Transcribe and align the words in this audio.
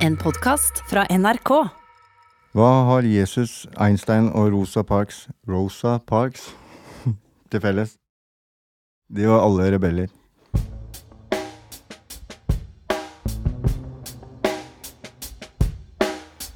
En 0.00 0.16
podkast 0.16 0.80
fra 0.88 1.04
NRK. 1.12 1.50
Hva 2.56 2.68
har 2.88 3.06
Jesus, 3.06 3.66
Einstein 3.76 4.30
og 4.32 4.48
Rosa 4.54 4.82
Parks 4.86 5.26
Rosa 5.48 5.98
Parks 6.08 6.48
til 7.52 7.62
felles? 7.62 7.92
De 9.12 9.28
var 9.28 9.44
alle 9.44 9.68
rebeller. 9.74 10.08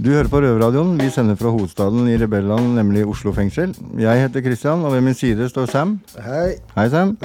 Du 0.05 0.11
hører 0.11 0.29
på 0.29 0.41
Røverradioen. 0.43 0.97
Vi 1.01 1.07
sender 1.13 1.37
fra 1.39 1.53
hovedstaden 1.55 2.09
i 2.11 2.17
rebelland, 2.21 2.75
nemlig 2.77 3.07
Oslo 3.09 3.33
fengsel. 3.33 3.77
Jeg 4.01 4.25
heter 4.25 4.43
Christian, 4.45 4.85
og 4.85 4.93
ved 4.93 5.05
min 5.07 5.15
side 5.15 5.49
står 5.49 5.71
Sam. 5.71 5.99
Hei, 6.21 6.57
Hei, 6.77 6.89
Sam. 6.89 7.17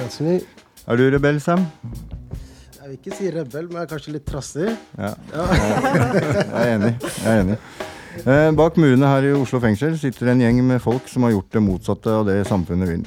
Er 0.86 0.96
du 0.96 1.10
rebell, 1.12 1.40
Sam? 1.40 1.66
Jeg 2.80 2.88
vil 2.88 2.96
ikke 2.96 3.12
si 3.12 3.26
rebell, 3.28 3.66
men 3.68 3.76
jeg 3.76 3.84
er 3.84 3.88
kanskje 3.90 4.12
litt 4.14 4.24
trassig. 4.24 4.68
Ja. 4.96 5.10
Jeg 6.48 6.60
er 6.62 6.70
enig. 6.78 6.92
Jeg 7.04 7.26
er 7.28 7.40
enig. 7.42 7.56
Eh, 8.24 8.46
bak 8.56 8.78
murene 8.80 9.10
her 9.10 9.26
i 9.28 9.32
Oslo 9.36 9.60
fengsel 9.60 9.98
sitter 10.00 10.30
en 10.32 10.40
gjeng 10.40 10.62
med 10.64 10.80
folk 10.80 11.04
som 11.12 11.26
har 11.26 11.34
gjort 11.34 11.52
det 11.52 11.60
motsatte 11.62 12.14
av 12.22 12.24
det 12.30 12.38
samfunnet 12.48 12.88
vil. 12.88 13.02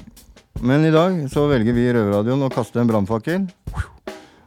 Men 0.62 0.86
i 0.86 0.92
dag 0.94 1.18
så 1.34 1.48
velger 1.50 1.74
vi 1.74 1.88
i 1.88 1.96
Røverradioen 1.98 2.46
å 2.46 2.52
kaste 2.54 2.84
en 2.84 2.92
brannfakkel. 2.92 3.48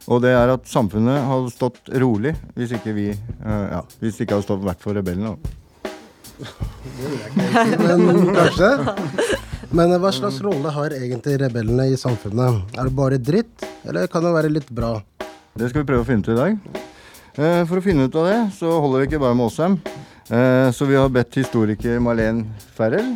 Og 0.07 0.23
det 0.23 0.31
er 0.31 0.53
at 0.53 0.71
samfunnet 0.71 1.27
hadde 1.27 1.51
stått 1.51 1.91
rolig 1.99 2.31
hvis 2.55 2.71
ikke 2.79 2.95
vi 2.95 3.09
eh, 3.11 3.67
ja, 3.73 3.83
hvis 3.99 4.21
ikke 4.23 4.37
hadde 4.37 4.47
stått 4.47 4.63
vært 4.63 4.79
for 4.85 4.95
rebellene. 4.95 5.35
da. 5.35 5.37
Men 7.83 8.31
kanskje. 8.31 8.71
Men 9.75 9.91
hva 9.99 10.15
slags 10.15 10.39
rolle 10.39 10.71
har 10.71 10.95
egentlig 10.95 11.35
rebellene 11.43 11.91
i 11.91 11.99
samfunnet? 11.99 12.63
Er 12.79 12.87
det 12.87 12.95
bare 12.95 13.19
dritt, 13.19 13.67
eller 13.83 14.07
kan 14.07 14.23
det 14.23 14.31
være 14.39 14.55
litt 14.55 14.71
bra? 14.71 14.95
Det 15.57 15.69
skal 15.71 15.81
vi 15.83 15.87
prøve 15.89 16.03
å 16.03 16.07
finne 16.07 16.21
ut 16.21 16.29
i 16.33 16.37
dag. 16.37 16.57
Eh, 17.37 17.61
For 17.69 17.79
å 17.79 17.83
finne 17.85 18.05
ut 18.07 18.15
av 18.17 18.27
det, 18.29 18.37
så 18.57 18.69
holder 18.81 19.01
det 19.03 19.07
ikke 19.09 19.21
bare 19.23 19.37
med 19.37 19.51
Sam. 19.53 19.79
Eh, 20.29 20.69
Så 20.71 20.85
vi 20.85 20.95
har 20.95 21.09
bedt 21.09 21.33
historiker 21.35 21.99
Malene 21.99 22.45
Ferrell. 22.77 23.15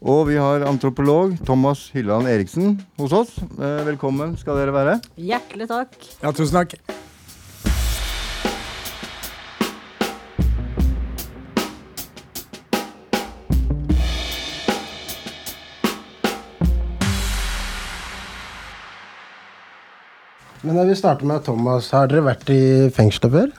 Og 0.00 0.28
vi 0.28 0.36
har 0.38 0.62
antropolog 0.62 1.34
Thomas 1.44 1.90
Hylland 1.92 2.28
Eriksen 2.30 2.78
hos 2.98 3.12
oss. 3.12 3.32
Eh, 3.58 3.82
Velkommen 3.84 4.36
skal 4.38 4.56
dere 4.56 4.72
være. 4.72 5.00
Hjertelig 5.18 5.66
takk. 5.68 5.96
Ja, 6.22 6.30
tusen 6.32 6.54
takk. 6.54 6.74
Men 20.68 20.76
jeg 20.82 20.88
vil 20.90 20.98
starte 21.00 21.24
med 21.28 21.40
Thomas. 21.46 21.86
Har 21.96 22.10
dere 22.10 22.20
vært 22.26 22.50
i 22.52 22.60
fengselet 22.92 23.32
før? 23.32 23.52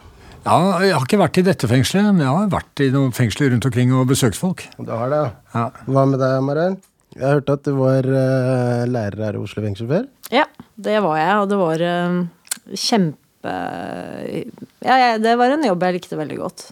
Ja, 0.46 0.58
jeg 0.86 0.94
har 0.94 1.04
ikke 1.08 1.18
vært 1.20 1.40
i 1.42 1.44
dette 1.48 1.68
fengselet, 1.70 2.06
men 2.14 2.22
jeg 2.22 2.30
har 2.36 2.52
vært 2.54 2.84
i 2.86 2.90
noen 2.94 3.10
fengsler 3.18 3.50
rundt 3.54 3.66
omkring 3.66 3.92
og 3.98 4.06
besøkt 4.12 4.38
folk. 4.38 4.62
Du 4.78 4.92
har 4.94 5.10
det. 5.12 5.24
Ja. 5.56 5.64
Hva 5.90 6.04
med 6.10 6.22
deg, 6.22 6.36
Maren? 6.46 6.78
Jeg 7.16 7.26
har 7.26 7.40
hørt 7.40 7.50
at 7.56 7.66
du 7.66 7.74
var 7.80 8.06
uh, 8.06 8.84
lærer 8.86 9.24
her 9.26 9.40
i 9.40 9.42
Oslo 9.42 9.64
fengsel 9.66 9.90
før. 9.90 10.06
Ja, 10.32 10.46
det 10.78 11.00
var 11.02 11.18
jeg, 11.18 11.34
og 11.42 11.50
det 11.50 11.58
var 11.60 11.84
uh, 11.90 12.20
kjempe 12.78 13.56
ja, 14.86 14.96
ja, 15.00 15.10
det 15.18 15.34
var 15.40 15.56
en 15.56 15.64
jobb 15.66 15.84
jeg 15.88 15.96
likte 15.98 16.18
veldig 16.20 16.38
godt. 16.44 16.66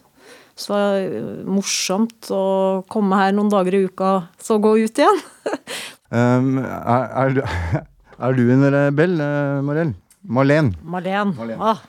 Så 0.57 0.73
det 0.73 0.77
var 0.77 0.97
eh, 0.99 1.43
morsomt 1.57 2.29
å 2.33 2.41
komme 2.91 3.19
her 3.21 3.33
noen 3.37 3.49
dager 3.53 3.77
i 3.77 3.83
uka, 3.87 4.09
så 4.41 4.57
gå 4.61 4.77
ut 4.85 5.01
igjen. 5.03 5.21
Um, 6.07 6.53
er, 6.63 7.01
er, 7.19 7.33
du- 7.35 7.41
er 8.23 8.35
du 8.37 8.45
en 8.53 8.61
rebell, 8.71 9.17
uh, 9.19 9.57
Marlen? 10.27 10.73
Malene. 10.83 11.31
Malene. 11.37 11.63
Ah. 11.63 11.79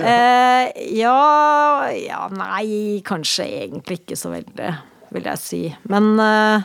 Eh, 0.00 0.68
ja 0.96 1.90
Ja, 1.92 2.22
nei, 2.32 3.02
kanskje 3.04 3.44
egentlig 3.44 4.00
ikke 4.02 4.16
så 4.16 4.32
veldig, 4.32 4.70
vil 5.12 5.28
jeg 5.28 5.40
si. 5.42 5.60
Men 5.92 6.08
eh, 6.24 6.64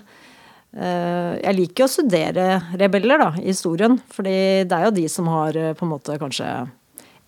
eh, 0.77 1.33
jeg 1.43 1.57
liker 1.57 1.83
jo 1.83 1.89
å 1.89 1.93
studere 1.97 2.47
rebeller, 2.79 3.19
da, 3.19 3.29
i 3.41 3.49
historien. 3.51 3.99
Fordi 4.13 4.37
det 4.69 4.77
er 4.77 4.87
jo 4.87 4.95
de 5.01 5.07
som 5.11 5.27
har 5.33 5.57
eh, 5.59 5.73
på 5.75 5.85
en 5.87 5.93
måte 5.97 6.15
kanskje 6.21 6.47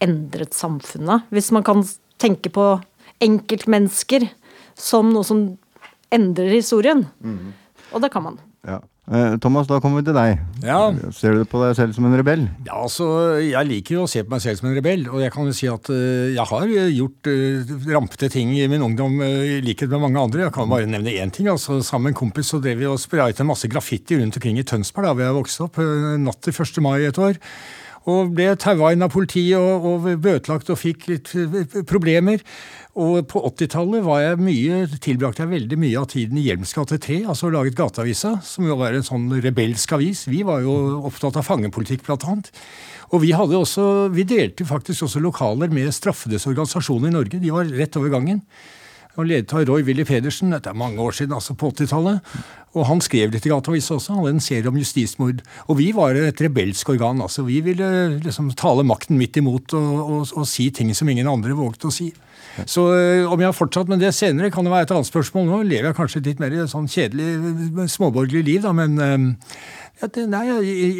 endret 0.03 0.55
samfunnet. 0.55 1.27
Hvis 1.35 1.51
man 1.55 1.65
kan 1.67 1.83
tenke 2.19 2.51
på 2.55 2.69
enkeltmennesker 3.23 4.29
som 4.79 5.11
noe 5.11 5.27
som 5.27 5.43
endrer 6.15 6.53
historien. 6.55 7.03
Og 7.91 7.99
det 8.03 8.09
kan 8.13 8.23
man. 8.23 8.39
Ja. 8.63 8.79
Eh, 9.09 9.37
Thomas, 9.41 9.65
da 9.65 9.79
kommer 9.81 10.03
vi 10.03 10.05
til 10.05 10.13
deg. 10.13 10.37
Ja. 10.61 10.91
Ser 11.17 11.39
du 11.39 11.45
på 11.49 11.61
deg 11.63 11.73
selv 11.79 11.95
som 11.97 12.05
en 12.05 12.13
rebell? 12.19 12.43
Ja, 12.67 12.77
altså, 12.83 13.07
Jeg 13.41 13.65
liker 13.65 13.95
jo 13.95 14.03
å 14.05 14.09
se 14.11 14.21
på 14.21 14.35
meg 14.35 14.43
selv 14.43 14.59
som 14.59 14.69
en 14.69 14.77
rebell, 14.77 15.07
og 15.09 15.23
jeg 15.23 15.33
kan 15.33 15.49
jo 15.49 15.55
si 15.57 15.69
at 15.71 15.89
eh, 15.93 16.35
jeg 16.35 16.45
har 16.51 16.67
eh, 16.69 16.91
gjort 16.93 17.31
rampete 17.89 18.29
ting 18.35 18.53
i 18.53 18.67
min 18.69 18.85
ungdom 18.85 19.17
i 19.25 19.57
likhet 19.65 19.89
med 19.89 20.05
mange 20.05 20.21
andre. 20.21 20.45
Jeg 20.45 20.55
kan 20.59 20.69
bare 20.69 20.89
nevne 20.89 21.15
én 21.17 21.33
ting. 21.33 21.49
altså 21.49 21.79
Sammen 21.81 22.11
med 22.11 22.15
en 22.15 22.21
kompis 22.21 22.53
så 22.53 22.61
drev 22.61 22.83
vi 22.83 22.89
og 22.89 23.01
sprayet 23.01 23.41
en 23.41 23.49
masse 23.49 23.69
graffiti 23.71 24.19
rundt 24.19 24.37
omkring 24.37 24.61
i 24.61 24.67
Tønsberg 24.67 25.09
da 25.09 25.17
vi 25.17 25.33
vokste 25.39 25.65
opp, 25.65 25.81
natt 26.21 26.43
til 26.45 26.53
1. 26.53 26.81
mai 26.85 26.99
et 27.07 27.17
år. 27.17 27.41
Og 28.09 28.33
ble 28.33 28.49
taua 28.59 28.93
inn 28.95 29.05
av 29.05 29.11
politiet 29.13 29.59
og, 29.59 29.85
og 29.85 30.07
bøtelagt 30.23 30.71
og 30.73 30.79
fikk 30.79 31.07
litt 31.11 31.33
eh, 31.37 31.79
problemer. 31.89 32.41
Og 32.99 33.21
på 33.29 33.41
80-tallet 33.51 34.03
var 34.03 34.23
jeg 34.23 34.39
mye, 34.41 34.79
tilbrakte 35.03 35.45
jeg 35.45 35.51
veldig 35.53 35.77
mye 35.79 35.99
av 36.01 36.09
tiden 36.11 36.39
i 36.41 36.47
Hjelms 36.47 36.73
gate 36.75 36.97
3, 36.99 37.19
altså 37.31 37.51
laget 37.53 37.77
Gateavisa, 37.77 38.33
som 38.43 38.65
jo 38.67 38.79
var 38.79 38.97
en 38.97 39.05
sånn 39.05 39.29
rebelsk 39.43 39.93
avis. 39.95 40.25
Vi 40.27 40.41
var 40.47 40.65
jo 40.65 40.73
opptatt 41.07 41.37
av 41.39 41.47
fangepolitikk, 41.47 42.03
blant 42.07 42.25
annet. 42.27 42.51
Og 43.13 43.23
vi, 43.23 43.31
hadde 43.33 43.57
også, 43.57 44.09
vi 44.13 44.25
delte 44.27 44.67
faktisk 44.67 45.07
også 45.07 45.21
lokaler 45.23 45.71
med 45.73 45.93
straffedes 45.95 46.49
organisasjoner 46.49 47.09
i 47.09 47.15
Norge. 47.15 47.41
De 47.41 47.53
var 47.53 47.71
rett 47.77 47.95
over 48.01 48.11
gangen. 48.13 48.43
Og 49.17 49.25
ledet 49.27 49.51
av 49.55 49.65
Roy 49.67 49.81
Willy 49.83 50.05
Pedersen, 50.07 50.53
dette 50.53 50.69
er 50.71 50.77
mange 50.77 51.01
år 51.03 51.15
siden, 51.17 51.33
altså 51.35 51.55
på 51.57 51.71
80-tallet. 51.73 52.21
Og 52.77 52.85
han 52.85 53.01
skrev 53.01 53.33
litt 53.33 53.47
i 53.47 53.51
Gateavisa 53.51 53.95
også, 53.97 54.13
han 54.13 54.21
hadde 54.21 54.35
en 54.37 54.43
serie 54.45 54.69
om 54.69 54.77
justismord. 54.77 55.41
Og 55.67 55.79
vi 55.79 55.89
var 55.97 56.15
et 56.15 56.39
rebelsk 56.45 56.91
organ. 56.93 57.21
altså 57.25 57.43
Vi 57.47 57.59
ville 57.65 57.89
liksom 58.21 58.51
tale 58.53 58.85
makten 58.85 59.17
midt 59.17 59.41
imot 59.41 59.73
og, 59.73 59.89
og, 60.05 60.33
og 60.37 60.47
si 60.47 60.69
ting 60.69 60.93
som 60.95 61.09
ingen 61.09 61.27
andre 61.27 61.57
våget 61.57 61.89
å 61.89 61.91
si. 61.93 62.11
Så 62.69 62.85
øh, 62.93 63.31
om 63.31 63.39
jeg 63.39 63.47
har 63.49 63.55
fortsatt 63.57 63.89
med 63.89 64.01
det 64.03 64.13
senere, 64.15 64.51
kan 64.53 64.65
det 64.67 64.71
være 64.73 64.87
et 64.87 64.93
annet 64.93 65.09
spørsmål. 65.09 65.49
Nå 65.49 65.59
lever 65.65 65.89
jeg 65.89 65.97
kanskje 65.97 66.23
litt 66.29 66.39
mer 66.43 66.55
sånn 66.69 66.87
kjedelig, 66.91 67.27
øh, 67.73 67.85
småborgerlig 67.89 68.45
liv, 68.45 68.61
da, 68.65 68.73
men 68.75 68.99
ja, 69.99 70.07
det, 70.07 70.25
nei, 70.31 70.45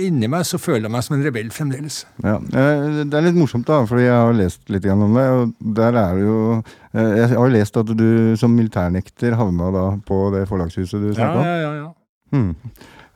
inni 0.09 0.27
meg 0.31 0.43
så 0.47 0.59
føler 0.59 0.89
jeg 0.89 0.91
meg 0.91 1.03
som 1.05 1.15
en 1.15 1.23
rebell 1.23 1.51
fremdeles. 1.55 2.01
Ja. 2.23 2.35
Eh, 2.35 3.03
Det 3.07 3.15
er 3.15 3.25
litt 3.29 3.37
morsomt, 3.39 3.67
da, 3.69 3.85
fordi 3.87 4.07
jeg 4.09 4.15
har 4.17 4.35
lest 4.35 4.65
litt 4.67 4.87
om 4.91 5.15
det. 5.15 5.25
Og 5.37 5.53
der 5.79 5.95
er 6.01 6.17
det 6.17 6.25
jo 6.25 6.39
eh, 6.57 6.73
Jeg 6.93 7.29
har 7.37 7.51
lest 7.53 7.77
at 7.77 7.91
du 7.93 8.35
som 8.39 8.53
militærnekter 8.57 9.35
havna 9.37 9.67
da 9.75 9.83
på 10.07 10.17
det 10.33 10.47
forlagshuset 10.49 11.01
du 11.03 11.09
Ja, 11.11 11.17
snakka 11.19 11.39
om. 11.39 11.45
ja, 11.45 11.57
ja, 11.61 11.73
ja. 11.83 11.89
Hmm. 12.33 12.51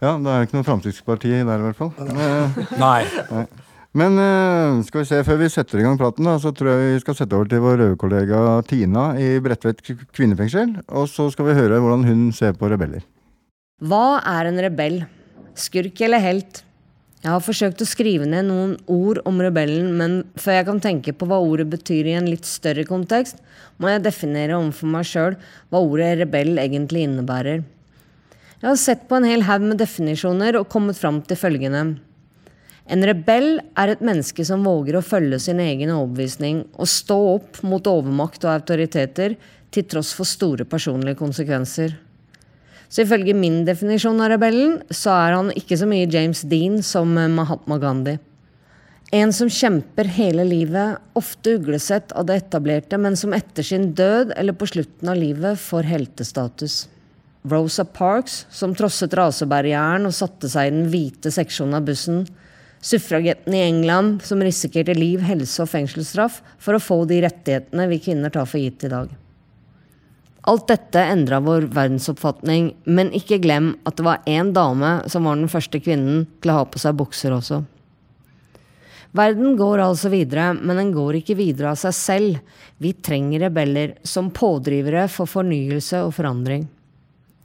Ja, 0.03 0.11
da 0.19 0.33
er 0.35 0.41
det 0.43 0.47
ikke 0.49 0.57
noe 0.59 0.67
Fremskrittsparti 0.67 1.31
der, 1.31 1.61
i 1.61 1.65
hvert 1.67 1.79
fall. 1.79 1.93
Nei. 2.83 3.03
Nei. 3.31 3.45
Men 3.93 4.17
eh, 4.17 4.81
skal 4.87 5.03
vi 5.03 5.07
se, 5.09 5.19
før 5.25 5.37
vi 5.37 5.47
setter 5.53 5.79
i 5.79 5.83
gang 5.85 5.97
praten, 6.01 6.25
da, 6.25 6.35
så 6.41 6.49
tror 6.53 6.71
jeg 6.73 6.95
vi 6.95 7.01
skal 7.03 7.17
sette 7.17 7.37
over 7.37 7.49
til 7.49 7.61
vår 7.61 7.77
røde-kollega 7.81 8.39
Tina 8.69 9.11
i 9.21 9.35
Bredtvet 9.45 9.81
kvinnefengsel. 9.85 10.75
Og 10.97 11.05
så 11.11 11.27
skal 11.33 11.45
vi 11.51 11.57
høre 11.59 11.77
hvordan 11.81 12.05
hun 12.09 12.23
ser 12.33 12.53
på 12.57 12.69
rebeller. 12.73 13.05
Hva 13.85 14.19
er 14.33 14.49
en 14.49 14.61
rebell? 14.65 15.03
Skurk 15.57 16.01
eller 16.01 16.21
helt? 16.25 16.63
Jeg 17.23 17.31
har 17.31 17.39
forsøkt 17.39 17.79
å 17.79 17.87
skrive 17.87 18.25
ned 18.27 18.49
noen 18.49 18.73
ord 18.91 19.21
om 19.29 19.37
rebellen, 19.39 19.93
men 19.95 20.15
før 20.35 20.57
jeg 20.57 20.67
kan 20.67 20.81
tenke 20.83 21.13
på 21.15 21.27
hva 21.29 21.37
ordet 21.39 21.69
betyr 21.71 22.09
i 22.11 22.17
en 22.19 22.27
litt 22.27 22.43
større 22.43 22.83
kontekst, 22.83 23.37
må 23.79 23.87
jeg 23.93 24.03
definere 24.03 24.57
overfor 24.57 24.91
meg 24.91 25.07
sjøl 25.07 25.37
hva 25.71 25.79
ordet 25.79 26.17
rebell 26.19 26.59
egentlig 26.59 27.05
innebærer. 27.07 27.63
Jeg 28.59 28.67
har 28.67 28.79
sett 28.79 29.07
på 29.07 29.15
en 29.15 29.27
hel 29.27 29.47
haug 29.47 29.63
med 29.69 29.79
definisjoner 29.79 30.59
og 30.59 30.67
kommet 30.71 30.99
fram 30.99 31.21
til 31.23 31.39
følgende. 31.39 31.85
En 32.91 33.07
rebell 33.07 33.61
er 33.79 33.93
et 33.93 34.03
menneske 34.03 34.43
som 34.43 34.67
våger 34.67 34.99
å 34.99 35.05
følge 35.05 35.39
sin 35.45 35.63
egen 35.63 35.95
overbevisning 35.95 36.65
og 36.75 36.91
stå 36.91 37.17
opp 37.37 37.61
mot 37.63 37.87
overmakt 37.87 38.43
og 38.43 38.57
autoriteter 38.57 39.37
til 39.71 39.87
tross 39.87 40.11
for 40.15 40.27
store 40.27 40.67
personlige 40.67 41.21
konsekvenser. 41.23 41.95
Så 42.93 43.07
ifølge 43.07 43.33
min 43.33 43.63
definisjon 43.65 44.21
av 44.21 44.29
rebellen, 44.35 44.77
så 44.93 45.15
er 45.15 45.33
han 45.33 45.49
ikke 45.57 45.79
så 45.81 45.87
mye 45.89 46.09
James 46.13 46.43
Dean 46.45 46.77
som 46.85 47.15
eh, 47.17 47.31
Mahatma 47.31 47.79
Gandhi. 47.81 48.19
En 49.13 49.33
som 49.33 49.49
kjemper 49.49 50.09
hele 50.13 50.45
livet, 50.45 51.01
ofte 51.17 51.55
uglesett 51.57 52.13
av 52.17 52.27
det 52.29 52.37
etablerte, 52.43 52.97
men 53.01 53.17
som 53.17 53.33
etter 53.33 53.65
sin 53.65 53.91
død 53.97 54.35
eller 54.37 54.57
på 54.57 54.69
slutten 54.69 55.09
av 55.09 55.17
livet 55.17 55.61
får 55.61 55.89
heltestatus. 55.89 56.83
Rosa 57.49 57.85
Parks, 57.85 58.43
som 58.53 58.73
trosset 58.77 59.13
rasebarrieren 59.17 60.05
og 60.09 60.15
satte 60.17 60.49
seg 60.49 60.69
i 60.69 60.75
den 60.77 60.87
hvite 60.93 61.33
seksjonen 61.33 61.77
av 61.81 61.89
bussen. 61.89 62.23
Suffragetten 62.83 63.57
i 63.57 63.65
England, 63.65 64.21
som 64.25 64.41
risikerte 64.41 64.93
liv, 64.97 65.21
helse 65.25 65.65
og 65.65 65.69
fengselsstraff 65.73 66.41
for 66.61 66.77
å 66.77 66.83
få 66.83 67.03
de 67.09 67.23
rettighetene 67.25 67.89
vi 67.89 68.01
kvinner 68.05 68.33
tar 68.33 68.49
for 68.49 68.61
gitt 68.61 68.85
i 68.85 68.93
dag. 68.93 69.11
Alt 70.43 70.67
dette 70.67 70.99
endra 70.99 71.39
vår 71.39 71.69
verdensoppfatning, 71.71 72.73
men 72.83 73.13
ikke 73.15 73.39
glem 73.43 73.73
at 73.87 73.95
det 73.95 74.03
var 74.03 74.25
én 74.27 74.51
dame 74.55 74.97
som 75.07 75.23
var 75.23 75.39
den 75.39 75.51
første 75.51 75.79
kvinnen 75.79 76.25
til 76.43 76.51
å 76.51 76.57
ha 76.57 76.65
på 76.67 76.81
seg 76.83 76.97
bukser 76.99 77.31
også. 77.35 77.61
Verden 79.13 79.53
går 79.55 79.83
altså 79.85 80.09
videre, 80.09 80.49
men 80.57 80.79
den 80.81 80.91
går 80.91 81.19
ikke 81.19 81.37
videre 81.37 81.71
av 81.71 81.79
seg 81.79 81.93
selv. 81.95 82.39
Vi 82.81 82.95
trenger 82.97 83.45
rebeller 83.45 83.93
som 84.03 84.31
pådrivere 84.33 85.05
for 85.11 85.29
fornyelse 85.29 86.01
og 86.03 86.15
forandring. 86.17 86.65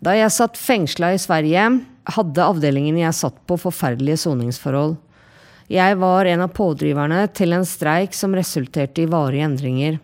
Da 0.01 0.15
jeg 0.17 0.33
satt 0.33 0.59
fengsla 0.59 1.13
i 1.13 1.21
Sverige, 1.21 1.69
hadde 2.09 2.49
avdelingen 2.51 2.99
jeg 2.99 3.19
satt 3.19 3.39
på 3.47 3.59
forferdelige 3.61 4.23
soningsforhold. 4.25 4.97
Jeg 5.69 5.99
var 6.01 6.25
en 6.25 6.47
av 6.47 6.55
pådriverne 6.57 7.27
til 7.37 7.53
en 7.53 7.67
streik 7.69 8.17
som 8.17 8.35
resulterte 8.35 9.05
i 9.05 9.11
varige 9.11 9.45
endringer. 9.45 9.99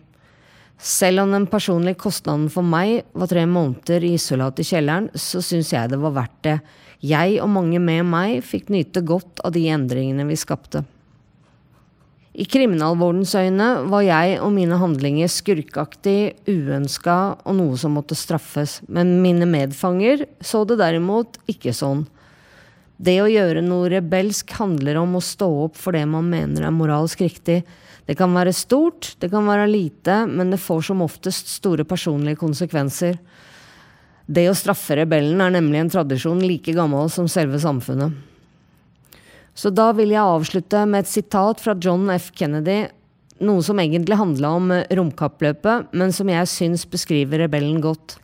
Selv 0.77 1.23
om 1.23 1.31
den 1.31 1.45
personlige 1.47 1.99
kostnaden 2.03 2.49
for 2.51 2.65
meg 2.67 3.05
var 3.15 3.31
tre 3.31 3.45
måneder 3.47 4.03
i 4.03 4.15
isolat 4.17 4.59
i 4.59 4.65
kjelleren, 4.67 5.07
så 5.15 5.41
syns 5.43 5.71
jeg 5.73 5.91
det 5.91 6.01
var 6.01 6.15
verdt 6.17 6.41
det. 6.47 6.57
Jeg 7.05 7.39
og 7.43 7.51
mange 7.53 7.79
med 7.79 8.03
meg 8.07 8.43
fikk 8.43 8.71
nyte 8.73 9.03
godt 9.05 9.41
av 9.45 9.53
de 9.55 9.65
endringene 9.71 10.25
vi 10.27 10.37
skapte. 10.39 10.83
I 12.35 12.43
kriminalvårdens 12.51 13.31
øyne 13.39 13.67
var 13.87 14.03
jeg 14.03 14.39
og 14.43 14.51
mine 14.51 14.75
handlinger 14.81 15.29
skurkaktig, 15.31 16.35
uønska 16.49 17.15
og 17.47 17.55
noe 17.55 17.77
som 17.79 17.95
måtte 17.95 18.17
straffes, 18.19 18.81
men 18.91 19.21
mine 19.23 19.47
medfanger 19.47 20.25
så 20.43 20.65
det 20.67 20.81
derimot 20.81 21.39
ikke 21.51 21.71
sånn. 21.75 22.03
Det 22.99 23.15
å 23.23 23.31
gjøre 23.31 23.63
noe 23.63 23.87
rebelsk 23.91 24.51
handler 24.59 24.99
om 24.99 25.15
å 25.15 25.23
stå 25.23 25.47
opp 25.67 25.79
for 25.79 25.95
det 25.95 26.03
man 26.11 26.27
mener 26.31 26.67
er 26.67 26.75
moralsk 26.75 27.23
riktig. 27.23 27.61
Det 28.05 28.13
kan 28.19 28.33
være 28.37 28.53
stort, 28.53 29.15
det 29.19 29.31
kan 29.33 29.47
være 29.49 29.65
lite, 29.69 30.25
men 30.29 30.51
det 30.53 30.61
får 30.61 30.83
som 30.91 31.01
oftest 31.01 31.49
store 31.55 31.85
personlige 31.89 32.37
konsekvenser. 32.37 33.17
Det 34.25 34.45
å 34.49 34.57
straffe 34.57 34.97
rebellen 34.97 35.41
er 35.41 35.53
nemlig 35.53 35.81
en 35.81 35.91
tradisjon 35.93 36.41
like 36.45 36.73
gammel 36.77 37.09
som 37.13 37.29
selve 37.29 37.59
samfunnet. 37.61 38.13
Så 39.55 39.71
da 39.71 39.91
vil 39.95 40.11
jeg 40.11 40.21
avslutte 40.21 40.83
med 40.89 41.05
et 41.05 41.09
sitat 41.09 41.61
fra 41.63 41.77
John 41.81 42.09
F. 42.13 42.31
Kennedy, 42.35 42.83
noe 43.45 43.63
som 43.63 43.79
egentlig 43.79 44.17
handla 44.19 44.51
om 44.57 44.73
romkappløpet, 44.99 45.93
men 45.95 46.13
som 46.13 46.29
jeg 46.31 46.51
syns 46.51 46.85
beskriver 46.91 47.45
rebellen 47.45 47.79
godt. 47.83 48.17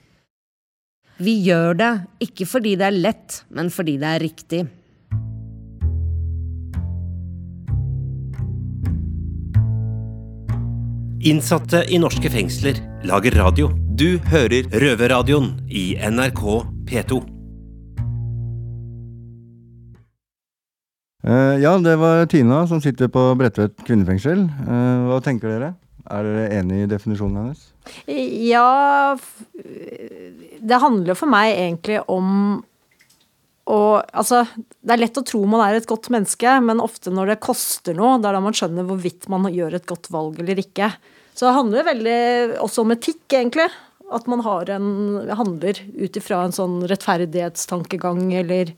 Vi 1.22 1.38
gjør 1.46 1.78
det 1.78 1.92
ikke 2.26 2.48
fordi 2.50 2.76
det 2.80 2.88
er 2.88 2.98
lett, 2.98 3.42
men 3.54 3.70
fordi 3.74 3.98
det 4.02 4.10
er 4.10 4.24
riktig. 4.24 4.62
Innsatte 11.22 11.84
i 11.94 12.00
norske 12.02 12.30
fengsler 12.34 12.80
lager 13.06 13.36
radio. 13.38 13.68
Du 13.94 14.18
hører 14.32 14.66
Røverradioen 14.82 15.52
i 15.70 15.92
NRK 16.02 16.42
P2. 16.90 17.20
Eh, 21.22 21.60
ja, 21.62 21.76
det 21.78 21.94
var 22.02 22.26
Tina 22.26 22.64
som 22.66 22.82
sitter 22.82 23.12
på 23.14 23.28
Bredtvet 23.38 23.78
kvinnefengsel. 23.86 24.48
Eh, 24.50 25.04
hva 25.12 25.20
tenker 25.22 25.54
dere? 25.54 25.70
Er 26.10 26.26
dere 26.26 26.48
enig 26.58 26.82
i 26.88 26.90
definisjonen 26.90 27.38
hennes? 27.38 27.68
Ja 28.50 29.14
Det 30.58 30.80
handler 30.82 31.14
for 31.14 31.30
meg 31.30 31.54
egentlig 31.54 32.02
om 32.10 32.64
å 33.70 33.80
Altså, 34.02 34.42
det 34.82 34.96
er 34.96 35.02
lett 35.04 35.20
å 35.20 35.26
tro 35.28 35.42
man 35.50 35.64
er 35.66 35.78
et 35.78 35.90
godt 35.90 36.10
menneske, 36.14 36.58
men 36.66 36.82
ofte 36.84 37.14
når 37.14 37.34
det 37.34 37.42
koster 37.46 37.96
noe, 37.98 38.18
det 38.22 38.30
er 38.30 38.38
da 38.38 38.44
man 38.44 38.58
skjønner 38.58 38.88
hvorvidt 38.88 39.30
man 39.32 39.48
gjør 39.52 39.78
et 39.78 39.88
godt 39.90 40.10
valg 40.14 40.40
eller 40.42 40.62
ikke. 40.62 40.90
Så 41.36 41.48
det 41.48 41.56
handler 41.56 41.88
veldig 41.88 42.20
også 42.64 42.84
om 42.84 42.94
etikk, 42.96 43.24
egentlig. 43.30 43.70
At 44.12 44.28
man 44.28 44.44
en, 44.44 44.90
handler 45.40 45.78
ut 45.96 46.18
ifra 46.20 46.42
en 46.44 46.56
sånn 46.56 46.82
rettferdighetstankegang 46.92 48.34
eller 48.42 48.74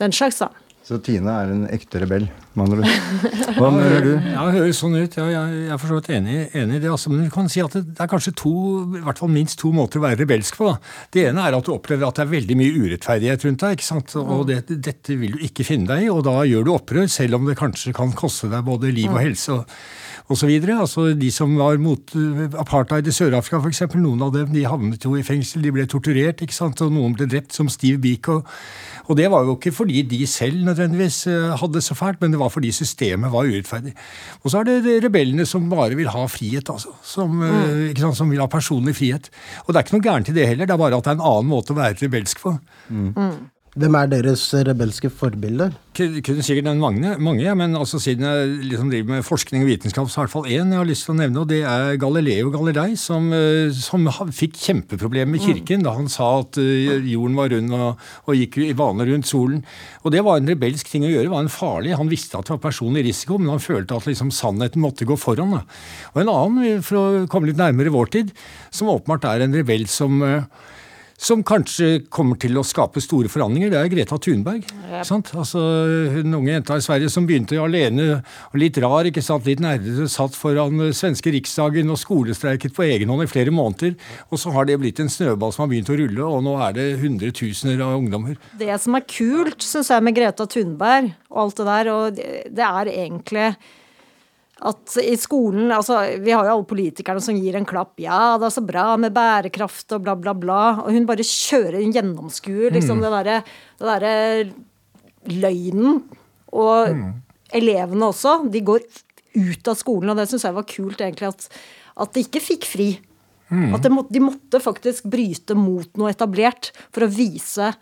den 0.00 0.12
slags, 0.16 0.42
da. 0.42 0.50
Så 0.84 0.98
Tina 1.04 1.40
er 1.44 1.54
en 1.54 1.64
ekte 1.70 2.02
rebell, 2.02 2.26
med 2.54 2.64
andre 2.66 2.82
ord. 2.82 3.54
Hva 3.58 3.70
mener 3.74 4.04
du? 4.04 4.10
Ja, 4.32 4.44
det 4.46 4.56
høres 4.56 4.80
sånn 4.82 4.96
ut. 4.98 5.16
Ja, 5.20 5.26
jeg, 5.30 5.62
er 5.70 5.80
for 5.80 5.92
så 5.92 6.00
vidt 6.00 6.10
enig, 6.16 6.36
enig 6.58 6.80
i 6.80 6.82
det. 6.82 6.90
Altså, 6.90 7.12
men 7.12 7.24
du 7.26 7.32
kan 7.34 7.50
si 7.52 7.62
at 7.62 7.76
det, 7.76 7.84
det 7.92 8.04
er 8.04 8.10
kanskje 8.10 8.34
to, 8.40 8.54
i 8.98 9.04
hvert 9.06 9.22
fall 9.22 9.32
minst 9.32 9.60
to 9.62 9.72
måter 9.76 10.00
å 10.00 10.04
være 10.06 10.20
rebelsk 10.24 10.58
på. 10.60 10.72
Da. 10.72 10.92
Det 11.14 11.24
ene 11.30 11.46
er 11.46 11.58
at 11.58 11.66
du 11.66 11.72
opplever 11.74 12.08
at 12.08 12.18
det 12.18 12.26
er 12.26 12.34
veldig 12.34 12.58
mye 12.58 12.76
urettferdighet 12.76 13.48
rundt 13.48 13.64
deg. 13.64 13.78
ikke 13.78 13.88
sant? 13.88 14.18
Og 14.20 14.44
det, 14.50 14.60
dette 14.70 15.18
vil 15.20 15.38
du 15.38 15.46
ikke 15.46 15.66
finne 15.66 15.90
deg 15.90 16.08
i, 16.08 16.12
og 16.12 16.24
da 16.26 16.40
gjør 16.48 16.66
du 16.66 16.74
opprør, 16.74 17.10
selv 17.10 17.40
om 17.40 17.50
det 17.50 17.58
kanskje 17.60 17.94
kan 17.96 18.14
koste 18.18 18.50
deg 18.52 18.66
både 18.66 18.94
liv 18.94 19.10
og 19.12 19.22
helse. 19.22 19.60
og 19.60 20.08
og 20.30 20.38
så 20.38 20.46
videre. 20.46 20.78
Altså, 20.78 21.08
de 21.18 21.30
som 21.34 21.56
var 21.58 21.78
mot 21.82 22.14
uh, 22.14 22.44
apartheid 22.62 23.08
i 23.10 23.14
Sør-Afrika, 23.14 23.58
f.eks., 23.58 23.82
noen 23.98 24.22
av 24.22 24.32
dem 24.34 24.52
de 24.54 24.62
havnet 24.68 25.04
jo 25.04 25.16
i 25.18 25.24
fengsel, 25.26 25.64
de 25.64 25.72
ble 25.74 25.86
torturert, 25.90 26.44
ikke 26.44 26.54
sant? 26.54 26.80
og 26.84 26.92
noen 26.94 27.16
ble 27.18 27.26
drept, 27.30 27.56
som 27.56 27.70
Steve 27.72 27.98
Biko. 28.02 28.40
Og 29.10 29.18
det 29.18 29.26
var 29.32 29.48
jo 29.48 29.56
ikke 29.56 29.74
fordi 29.74 30.04
de 30.06 30.22
selv 30.30 30.62
nødvendigvis 30.68 31.24
uh, 31.26 31.56
hadde 31.58 31.80
det 31.80 31.84
så 31.86 31.98
fælt, 31.98 32.20
men 32.22 32.34
det 32.34 32.39
var 32.40 32.52
fordi 32.52 32.72
systemet 32.74 33.32
var 33.32 33.48
urettferdig. 33.48 33.94
Og 34.42 34.52
så 34.52 34.62
er 34.62 34.70
det 34.70 34.96
rebellene 35.04 35.46
som 35.48 35.68
bare 35.70 35.98
vil 35.98 36.10
ha 36.12 36.24
frihet, 36.30 36.72
altså. 36.72 36.94
Som, 37.06 37.38
mm. 37.42 37.86
ikke 37.92 38.06
sant? 38.06 38.18
som 38.18 38.32
vil 38.32 38.42
ha 38.42 38.48
personlig 38.50 38.96
frihet. 38.98 39.30
Og 39.66 39.72
det 39.72 39.80
er 39.80 39.86
ikke 39.86 39.98
noe 39.98 40.08
gærent 40.08 40.32
i 40.32 40.36
det 40.36 40.48
heller, 40.50 40.68
det 40.68 40.76
er 40.76 40.82
bare 40.82 40.98
at 40.98 41.06
det 41.06 41.14
er 41.14 41.20
en 41.20 41.28
annen 41.32 41.50
måte 41.52 41.74
å 41.74 41.80
være 41.80 42.00
rebelsk 42.00 42.42
på. 42.42 42.56
Hvem 43.78 43.94
er 43.94 44.08
deres 44.10 44.42
rebelske 44.66 45.06
forbilder? 45.14 45.70
Kunne 45.94 46.42
sikkert 46.42 46.64
nevne 46.66 46.82
mange, 46.82 47.10
mange 47.22 47.44
ja, 47.44 47.52
men 47.54 47.76
altså 47.78 48.00
siden 48.02 48.24
jeg 48.26 48.48
liksom 48.66 48.88
driver 48.90 49.12
med 49.12 49.26
forskning 49.26 49.62
og 49.62 49.68
vitenskap, 49.70 50.08
så 50.10 50.24
er 50.24 50.26
det 50.26 50.30
i 50.30 50.32
hvert 50.32 50.34
fall 50.34 50.48
én 50.50 50.72
jeg 50.74 50.80
har 50.80 50.88
lyst 50.88 51.06
til 51.06 51.14
å 51.14 51.18
nevne, 51.20 51.44
og 51.44 51.52
det 51.52 51.60
er 51.62 52.00
Galileo 52.02 52.50
Galilei, 52.50 52.96
som, 52.98 53.28
eh, 53.36 53.70
som 53.76 54.08
fikk 54.34 54.58
kjempeproblemer 54.58 55.36
med 55.36 55.44
kirken 55.44 55.86
da 55.86 55.92
han 55.94 56.10
sa 56.10 56.32
at 56.40 56.58
eh, 56.58 56.98
jorden 57.12 57.38
var 57.38 57.54
rund 57.54 57.76
og, 57.78 58.02
og 58.26 58.40
gikk 58.40 58.58
i 58.64 58.74
bane 58.74 59.06
rundt 59.06 59.30
solen. 59.30 59.62
Og 60.02 60.16
det 60.16 60.24
var 60.26 60.40
en 60.40 60.50
rebelsk 60.50 60.90
ting 60.90 61.06
å 61.06 61.12
gjøre, 61.12 61.28
det 61.28 61.34
var 61.36 61.46
en 61.46 61.54
farlig. 61.60 61.94
Han 62.00 62.10
visste 62.10 62.40
at 62.40 62.50
det 62.50 62.56
var 62.56 62.64
personlig 62.66 63.06
risiko, 63.06 63.38
men 63.38 63.54
han 63.54 63.62
følte 63.62 63.94
at 64.00 64.10
liksom 64.10 64.34
sannheten 64.34 64.82
måtte 64.82 65.06
gå 65.06 65.14
foran. 65.14 65.54
Da. 65.60 65.62
Og 66.16 66.24
en 66.24 66.34
annen, 66.34 66.82
for 66.82 66.98
å 66.98 67.24
komme 67.30 67.52
litt 67.52 67.62
nærmere 67.62 67.94
vår 67.94 68.14
tid, 68.18 68.34
som 68.74 68.90
åpenbart 68.90 69.30
er 69.30 69.46
en 69.46 69.54
rebell 69.54 69.86
som 69.90 70.18
eh, 70.26 70.42
som 71.20 71.42
kanskje 71.44 72.06
kommer 72.08 72.38
til 72.40 72.56
å 72.56 72.64
skape 72.64 73.00
store 73.04 73.28
forandringer, 73.28 73.68
det 73.72 73.78
er 73.80 73.90
Greta 73.92 74.16
Thunberg. 74.16 74.64
Yep. 74.88 75.02
Sant? 75.04 75.32
Altså, 75.36 75.60
Hun 76.14 76.38
unge 76.38 76.54
jenta 76.54 76.78
i 76.80 76.84
Sverige 76.84 77.10
som 77.12 77.26
begynte 77.28 77.58
alene 77.60 78.06
og 78.22 78.56
litt 78.60 78.78
rar, 78.80 79.08
ikke 79.08 79.24
sant? 79.24 79.44
litt 79.48 79.60
nerdete, 79.60 80.08
satt 80.08 80.36
foran 80.38 80.86
eh, 80.86 80.94
svenske 80.96 81.32
riksdagen 81.34 81.92
og 81.92 82.00
skolestreiket 82.00 82.72
på 82.76 82.86
egen 82.88 83.12
hånd 83.12 83.26
i 83.26 83.30
flere 83.30 83.52
måneder. 83.52 83.98
Og 84.30 84.40
så 84.40 84.54
har 84.54 84.68
det 84.68 84.78
blitt 84.80 85.02
en 85.02 85.12
snøball 85.12 85.52
som 85.52 85.66
har 85.66 85.72
begynt 85.74 85.92
å 85.92 85.98
rulle, 86.00 86.24
og 86.24 86.40
nå 86.46 86.56
er 86.64 86.78
det 86.78 86.86
hundretusener 87.02 87.84
av 87.84 87.98
ungdommer. 87.98 88.40
Det 88.60 88.72
som 88.80 88.96
er 88.96 89.04
kult, 89.04 89.60
syns 89.66 89.92
jeg, 89.92 90.06
med 90.06 90.16
Greta 90.16 90.48
Thunberg 90.48 91.12
og 91.28 91.44
alt 91.44 91.60
det 91.60 91.68
der, 91.68 91.92
og 91.92 92.16
det, 92.16 92.30
det 92.56 92.66
er 92.70 92.94
egentlig 92.94 93.50
at 94.60 94.96
i 95.00 95.14
skolen 95.16 95.70
altså 95.72 96.02
Vi 96.20 96.32
har 96.34 96.44
jo 96.44 96.54
alle 96.56 96.68
politikerne 96.68 97.22
som 97.24 97.36
gir 97.38 97.56
en 97.56 97.68
klapp. 97.68 97.94
'Ja, 98.00 98.36
det 98.38 98.50
er 98.50 98.56
så 98.56 98.64
bra 98.66 98.96
med 99.00 99.14
bærekraft', 99.16 99.94
og 99.96 100.04
bla, 100.04 100.14
bla, 100.14 100.34
bla. 100.36 100.62
Og 100.84 100.92
hun 100.92 101.06
bare 101.08 101.24
kjører, 101.24 101.80
hun 101.80 101.94
gjennomskuer 101.94 102.74
liksom 102.76 103.00
det 103.00 103.12
derre 103.14 103.42
der, 103.80 104.52
løgnen. 105.30 106.02
Og 106.52 106.92
elevene 107.56 108.10
også. 108.10 108.50
De 108.50 108.60
går 108.60 108.84
ut 109.36 109.68
av 109.70 109.78
skolen, 109.78 110.10
og 110.10 110.18
det 110.18 110.28
syns 110.28 110.44
jeg 110.44 110.56
var 110.56 110.66
kult, 110.68 111.00
egentlig, 111.00 111.30
at, 111.30 111.48
at 111.96 112.12
de 112.14 112.24
ikke 112.26 112.42
fikk 112.42 112.66
fri. 112.68 112.90
At 113.50 113.82
de, 113.82 113.90
måtte, 113.90 114.14
de 114.14 114.22
måtte 114.22 114.60
faktisk 114.62 115.08
bryte 115.10 115.56
mot 115.58 115.96
noe 115.98 116.12
etablert 116.12 116.70
for 116.94 117.02
å 117.02 117.10
vise 117.10 117.72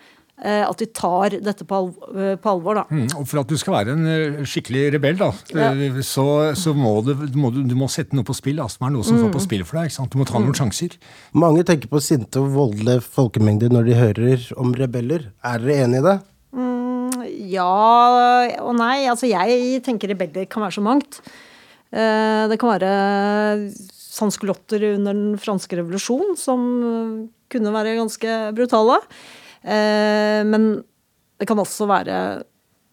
at 0.70 0.78
de 0.78 0.86
tar 0.94 1.34
dette 1.42 1.64
på, 1.66 1.74
alv 1.80 2.18
eh, 2.18 2.36
på 2.38 2.50
alvor, 2.52 2.78
da. 2.78 2.84
Mm, 2.94 3.08
Og 3.18 3.24
for 3.26 3.40
at 3.40 3.48
du 3.50 3.56
skal 3.58 3.74
være 3.74 3.94
en 3.96 4.06
eh, 4.06 4.36
skikkelig 4.46 4.84
rebell, 4.94 5.16
da, 5.18 5.32
Ja. 5.54 5.72
eh, 5.74 5.98
så, 6.06 6.54
så 6.54 6.74
må, 6.78 6.92
du, 7.02 7.14
må 7.34 7.50
du, 7.54 7.64
du 7.66 7.74
må 7.74 7.88
sette 7.90 8.14
noe 8.14 8.22
på 8.28 8.36
spill. 8.38 8.60
Da, 8.62 8.68
som 8.70 8.86
er 8.86 8.94
noe 8.94 9.02
som 9.06 9.18
står 9.18 9.32
på 9.34 9.42
spill 9.42 9.64
for 9.66 9.80
deg. 9.80 9.90
ikke 9.90 9.98
sant? 9.98 10.12
Du 10.14 10.18
må 10.22 10.26
ta 10.28 10.38
noen 10.38 10.54
sjanser. 10.54 10.94
Mange 11.34 11.64
tenker 11.66 11.90
på 11.90 11.98
sinte 12.04 12.38
og 12.42 12.52
voldelige 12.54 13.02
folkemengder 13.02 13.72
når 13.74 13.90
de 13.90 13.98
hører 13.98 14.46
om 14.62 14.70
rebeller. 14.78 15.30
Er 15.42 15.58
dere 15.64 15.84
enig 15.88 16.04
i 16.04 16.06
det? 16.06 16.18
Ja 17.48 17.66
og 18.62 18.74
nei. 18.78 19.06
Altså, 19.10 19.28
jeg 19.30 19.82
tenker 19.86 20.10
rebeller 20.12 20.46
kan 20.50 20.62
være 20.64 20.76
så 20.78 20.84
mangt. 20.84 21.20
Eh, 21.90 22.46
Det 22.50 22.58
kan 22.60 22.74
være 22.76 23.72
sanskulotter 24.18 24.82
under 24.96 25.14
den 25.14 25.36
franske 25.40 25.78
revolusjon, 25.78 26.34
som 26.38 26.64
eh, 26.82 27.26
kunne 27.52 27.72
være 27.74 27.96
ganske 28.00 28.38
brutale. 28.56 28.98
Eh, 29.64 30.44
Men 30.46 30.82
det 31.38 31.46
kan 31.48 31.58
også 31.58 31.86
være 31.86 32.42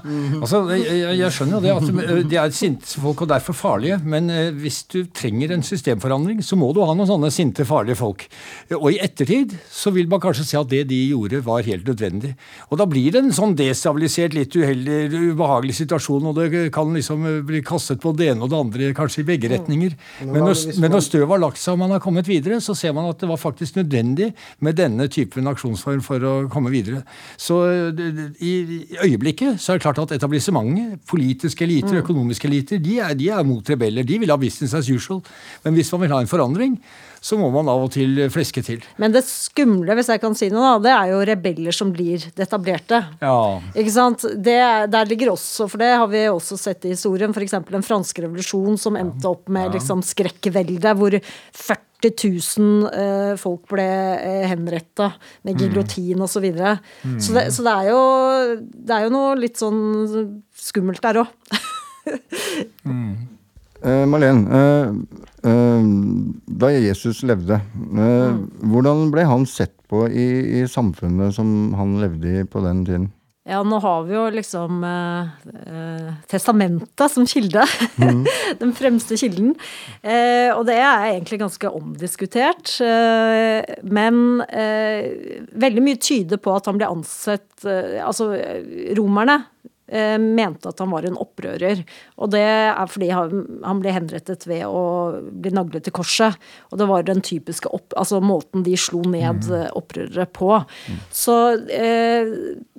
Altså, 0.42 0.64
jeg, 0.74 1.18
jeg- 1.20 1.32
skjønner 1.32 1.60
jo 1.60 1.62
det 1.64 1.72
at 1.76 2.10
eh, 2.12 2.22
de 2.32 2.38
er 2.42 2.54
sinte 2.56 3.00
folk 3.02 3.22
og 3.24 3.30
derfor 3.30 3.54
farlige, 3.56 4.00
men 4.04 4.30
eh, 4.34 4.50
hvis 4.58 4.82
du 4.92 5.04
trenger 5.16 5.54
en 5.54 5.62
systemforandring, 5.64 6.42
så 6.44 6.58
må 6.60 6.72
du 6.76 6.82
ha 6.84 6.96
noen 6.98 7.08
sånne 7.08 7.30
sinte, 7.32 7.64
farlige 7.68 7.96
folk. 8.00 8.26
Og 8.76 8.88
i 8.96 8.98
ettertid 9.04 9.54
så 9.72 9.94
vil 9.96 10.10
man 10.12 10.20
kanskje 10.24 10.48
se 10.50 10.58
at 10.60 10.70
det 10.72 10.82
de 10.90 10.98
gjorde, 11.12 11.44
var 11.46 11.62
helt 11.68 11.86
nødvendig. 11.88 12.34
Og 12.72 12.82
da 12.82 12.88
blir 12.90 13.14
det 13.14 13.22
en 13.22 13.32
sånn 13.36 13.54
destabilisert, 13.60 14.34
litt 14.36 14.56
uheldig, 14.58 14.98
ubehagelig 15.36 15.78
situasjon, 15.84 16.26
og 16.32 16.40
det 16.42 16.66
kan 16.76 16.92
liksom 16.98 17.28
eh, 17.30 17.40
bli 17.48 17.62
kastet 17.66 18.02
på 18.04 18.16
det 18.18 18.32
ene 18.34 18.48
og 18.48 18.52
det 18.56 18.60
andre, 18.66 18.90
kanskje 18.98 19.22
i 19.24 19.28
begge 19.30 19.54
retninger. 19.54 19.96
Men 20.26 20.42
når, 20.50 20.66
men 20.82 20.96
når 20.98 21.06
støvet 21.06 21.30
har 21.36 21.44
lagt 21.46 21.62
seg 21.62 21.78
og 21.78 21.84
man 21.86 21.94
har 21.96 22.04
kommet 22.04 22.28
videre, 22.28 22.58
så 22.66 22.76
ser 22.78 22.98
man 22.98 23.08
at 23.14 23.22
det 23.22 23.30
var 23.30 23.40
faktisk 23.40 23.78
nødvendig 23.78 24.32
med 24.66 24.76
denne 24.82 25.06
type 25.12 25.21
typen 25.22 25.48
aksjonsform 25.52 26.02
for 26.06 26.28
å 26.28 26.34
komme 26.52 26.74
videre. 26.74 27.04
Så 27.40 27.62
i, 28.42 28.54
øyeblikket 29.06 29.62
så 29.62 29.74
er 29.74 29.80
det 29.80 29.86
klart 29.86 30.02
at 30.04 30.16
etablissementet, 30.18 31.00
politiske 31.10 31.66
eliter, 31.68 31.98
mm. 31.98 32.02
økonomiske 32.04 32.50
eliter, 32.50 32.82
de 32.82 33.00
er, 33.00 33.16
de 33.18 33.32
er 33.32 33.48
mot 33.48 33.74
rebeller. 33.74 34.08
De 34.08 34.20
vil 34.22 34.34
ha 34.34 34.40
business 34.42 34.76
as 34.78 34.90
usual. 34.92 35.24
Men 35.66 35.78
hvis 35.78 35.92
man 35.94 36.06
vil 36.06 36.14
ha 36.16 36.22
en 36.24 36.32
forandring, 36.32 36.78
så 37.22 37.38
må 37.38 37.52
man 37.54 37.70
av 37.70 37.84
og 37.86 37.92
til 37.94 38.18
fleske 38.34 38.64
til. 38.66 38.82
Men 39.02 39.14
det 39.14 39.22
skumle, 39.28 39.94
hvis 39.98 40.10
jeg 40.10 40.22
kan 40.24 40.34
si 40.38 40.50
noe, 40.50 40.74
da, 40.74 40.80
det 40.82 40.94
er 40.96 41.12
jo 41.12 41.20
rebeller 41.30 41.76
som 41.76 41.92
blir 41.94 42.24
det 42.34 42.48
etablerte. 42.48 43.04
Ja. 43.22 43.36
Ikke 43.78 43.94
sant? 43.94 44.26
Det, 44.34 44.58
der 44.90 45.10
ligger 45.10 45.36
også, 45.36 45.70
for 45.70 45.84
det 45.84 45.92
har 45.94 46.10
vi 46.10 46.26
også 46.32 46.58
sett 46.58 46.90
i 46.90 46.96
historien, 46.96 47.36
f.eks. 47.36 47.60
den 47.70 47.86
franske 47.86 48.26
revolusjon 48.26 48.82
som 48.82 48.98
endte 48.98 49.30
opp 49.30 49.54
med 49.54 49.78
liksom 49.78 50.02
skrekkveldet, 50.06 50.98
hvor 50.98 51.20
40 51.22 51.91
000 52.10 52.88
eh, 52.90 53.34
folk 53.38 53.68
ble 53.70 53.88
eh, 54.18 54.48
henretta 54.50 55.12
med 55.46 55.60
gigrotin 55.60 56.08
giljotin 56.08 56.18
mm. 56.18 56.26
osv. 56.26 56.34
Så, 56.34 56.44
videre. 56.44 56.78
mm. 57.04 57.20
så, 57.22 57.36
det, 57.38 57.46
så 57.54 57.68
det, 57.68 57.76
er 57.76 57.92
jo, 57.92 58.02
det 58.74 58.96
er 58.96 59.06
jo 59.06 59.14
noe 59.14 59.36
litt 59.38 59.62
sånn 59.62 59.84
skummelt 60.58 61.04
der 61.06 61.22
òg. 61.22 61.60
mm. 62.90 63.12
eh, 63.84 64.06
Malene, 64.10 64.62
eh, 64.62 65.28
Eh, 65.42 65.86
da 66.46 66.70
Jesus 66.70 67.24
levde, 67.26 67.58
eh, 67.58 68.30
mm. 68.30 68.42
hvordan 68.70 69.08
ble 69.14 69.24
han 69.26 69.48
sett 69.50 69.74
på 69.90 70.04
i, 70.06 70.28
i, 70.62 70.68
samfunnet 70.70 71.34
som 71.34 71.74
han 71.74 71.96
levde 72.04 72.30
i 72.30 72.44
på 72.46 72.62
den 72.62 72.84
tiden? 72.86 73.08
Ja, 73.50 73.64
nå 73.66 73.80
har 73.82 74.04
vi 74.06 74.14
jo 74.14 74.28
liksom 74.30 74.84
eh, 74.86 75.30
eh 75.66 76.10
testamentet 76.30 77.10
som 77.10 77.26
kilde. 77.26 77.64
Mm. 77.98 78.22
den 78.62 78.74
fremste 78.78 79.18
kilden. 79.18 79.56
Eh, 80.04 80.54
og 80.54 80.68
det 80.70 80.78
er 80.78 81.08
egentlig 81.08 81.42
ganske 81.42 81.72
omdiskutert. 81.74 82.76
Eh, 82.86 83.82
men 83.82 84.44
veldig 85.66 85.86
mye 85.88 85.98
tyder 85.98 86.38
på 86.38 86.54
at 86.54 86.70
han 86.70 86.78
ble 86.78 86.92
ansett 86.92 87.48
Altså, 87.62 88.32
romerne 88.98 89.36
Eh, 89.61 89.61
mente 89.92 90.70
at 90.70 90.80
han 90.80 90.92
var 90.94 91.04
en 91.08 91.18
opprører. 91.20 91.82
Og 92.22 92.32
det 92.32 92.44
er 92.44 92.92
fordi 92.92 93.10
han 93.12 93.82
ble 93.82 93.92
henrettet 93.96 94.46
ved 94.48 94.64
å 94.68 94.84
bli 95.20 95.52
naglet 95.56 95.84
til 95.88 95.96
korset. 95.98 96.38
Og 96.72 96.80
det 96.80 96.88
var 96.88 97.04
den 97.08 97.20
typiske 97.26 97.68
opp, 97.72 97.92
altså 98.00 98.22
måten 98.24 98.64
de 98.64 98.78
slo 98.80 99.02
ned 99.04 99.50
mm. 99.50 99.76
opprørere 99.78 100.28
på. 100.32 100.54
Så 101.12 101.36
eh, 101.76 102.32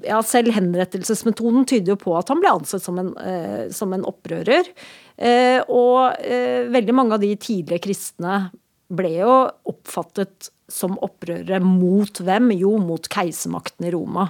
ja, 0.07 0.23
selv 0.25 0.57
henrettelsesmetoden 0.57 1.69
tyder 1.69 1.95
jo 1.95 2.01
på 2.01 2.17
at 2.17 2.33
han 2.33 2.41
ble 2.41 2.57
ansett 2.57 2.85
som 2.85 3.01
en, 3.03 3.13
eh, 3.21 3.69
som 3.75 3.93
en 3.93 4.09
opprører. 4.09 4.73
og 5.71 6.25
veldig 6.73 6.95
mange 6.97 7.15
av 7.15 7.21
de 7.23 7.35
tidlige 7.37 7.85
kristne 7.85 8.39
ble 8.93 9.13
jo 9.21 9.35
oppfattet 9.69 10.51
som 10.73 10.97
opprørere 11.05 11.61
mot 11.65 12.23
hvem? 12.25 12.53
Jo, 12.57 12.77
mot 12.83 13.09
keisermakten 13.13 13.89
i 13.89 13.95
Roma. 13.95 14.29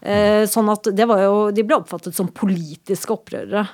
Eh, 0.00 0.44
sånn 0.46 0.70
at 0.70 0.90
det 0.94 1.08
var 1.10 1.24
jo, 1.24 1.36
De 1.50 1.64
ble 1.66 1.80
oppfattet 1.80 2.16
som 2.16 2.30
politiske 2.30 3.12
opprørere. 3.14 3.64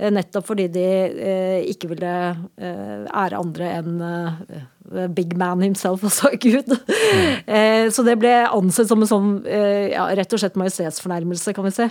Eh, 0.00 0.10
nettopp 0.10 0.48
fordi 0.48 0.66
de 0.72 0.86
eh, 0.86 1.58
ikke 1.70 1.92
ville 1.92 2.14
ære 2.60 3.38
andre 3.38 3.72
enn 3.78 4.00
big 5.14 5.36
man 5.38 5.62
himself, 5.62 6.02
altså 6.08 6.32
Gud. 6.42 6.72
Så 7.94 8.06
det 8.06 8.16
ble 8.18 8.32
ansett 8.48 8.90
som 8.90 9.04
en 9.04 9.10
sånn 9.10 9.28
ja, 9.46 10.08
rett 10.18 10.34
og 10.34 10.42
slett 10.42 10.58
majestetsfornærmelse, 10.58 11.54
kan 11.54 11.68
vi 11.68 11.74
si. 11.76 11.86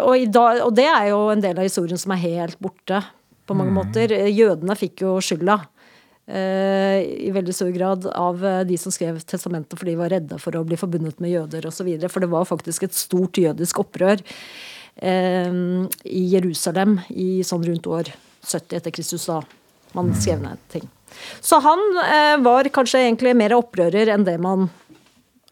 Og, 0.00 0.24
dag, 0.34 0.64
og, 0.64 0.72
det 0.74 0.88
er 0.90 1.12
jo 1.12 1.20
en 1.30 1.44
del 1.44 1.60
av 1.60 1.68
historien 1.68 2.00
som 2.00 2.16
er 2.16 2.24
helt 2.24 2.58
borte, 2.58 3.04
på 3.46 3.54
mange 3.54 3.70
mm. 3.70 3.78
måter. 3.78 4.16
Jødene 4.26 4.74
fikk 4.74 5.04
jo 5.04 5.12
skylda. 5.22 5.60
Eh, 6.26 7.00
i 7.22 7.30
veldig 7.30 7.54
stor 7.54 7.68
grad 7.70 8.06
av 8.10 8.40
eh, 8.44 8.64
de 8.66 8.74
som 8.82 8.90
skrev 8.90 9.20
testamentet 9.22 9.78
fordi 9.78 9.92
de 9.92 10.00
var 10.00 10.10
redde 10.10 10.38
for 10.42 10.58
å 10.58 10.64
bli 10.66 10.78
forbundet 10.78 11.20
med 11.22 11.30
jøder 11.30 11.68
osv. 11.70 11.86
For 12.10 12.24
det 12.24 12.30
var 12.32 12.48
faktisk 12.48 12.88
et 12.88 12.96
stort 12.98 13.38
jødisk 13.38 13.78
opprør 13.84 14.18
eh, 15.06 15.52
i 16.02 16.24
Jerusalem 16.32 16.98
i 17.14 17.44
sånn 17.46 17.62
rundt 17.68 17.86
år 17.86 18.10
70 18.42 18.80
etter 18.80 18.94
Kristus 18.96 19.28
da 19.30 19.38
man 19.94 20.10
skrev 20.18 20.42
ned 20.42 20.58
ting. 20.72 20.90
Så 21.40 21.60
han 21.62 21.80
var 22.44 22.66
kanskje 22.74 23.04
egentlig 23.06 23.32
mer 23.38 23.54
opprører 23.56 24.10
enn 24.12 24.26
det 24.26 24.34
man 24.42 24.66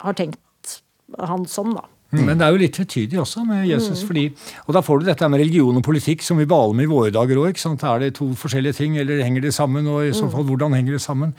har 0.03 0.17
tenkt 0.19 0.75
han 1.17 1.47
som, 1.49 1.71
da. 1.79 1.87
Mm. 2.15 2.25
Men 2.29 2.41
det 2.41 2.47
er 2.47 2.55
jo 2.55 2.63
litt 2.63 2.77
tvetydig 2.79 3.21
også 3.21 3.45
med 3.49 3.67
Jesus. 3.69 4.03
Mm. 4.03 4.07
fordi, 4.07 4.25
Og 4.67 4.75
da 4.75 4.81
får 4.81 5.01
du 5.01 5.07
dette 5.11 5.29
med 5.29 5.41
religion 5.41 5.77
og 5.77 5.85
politikk 5.85 6.23
som 6.23 6.39
vi 6.39 6.49
baler 6.49 6.75
med 6.75 6.87
i 6.87 6.93
våre 6.93 7.11
dager 7.15 7.41
òg. 7.43 7.55
Er 7.55 7.99
det 7.99 8.15
to 8.15 8.33
forskjellige 8.35 8.79
ting, 8.81 8.99
eller 8.99 9.23
henger 9.23 9.43
det 9.43 9.55
sammen? 9.55 9.87
Og 9.87 10.07
i 10.07 10.13
så 10.13 10.27
mm. 10.27 10.33
fall, 10.33 10.45
hvordan 10.45 10.75
henger 10.75 10.93
det 10.93 11.03
sammen? 11.03 11.35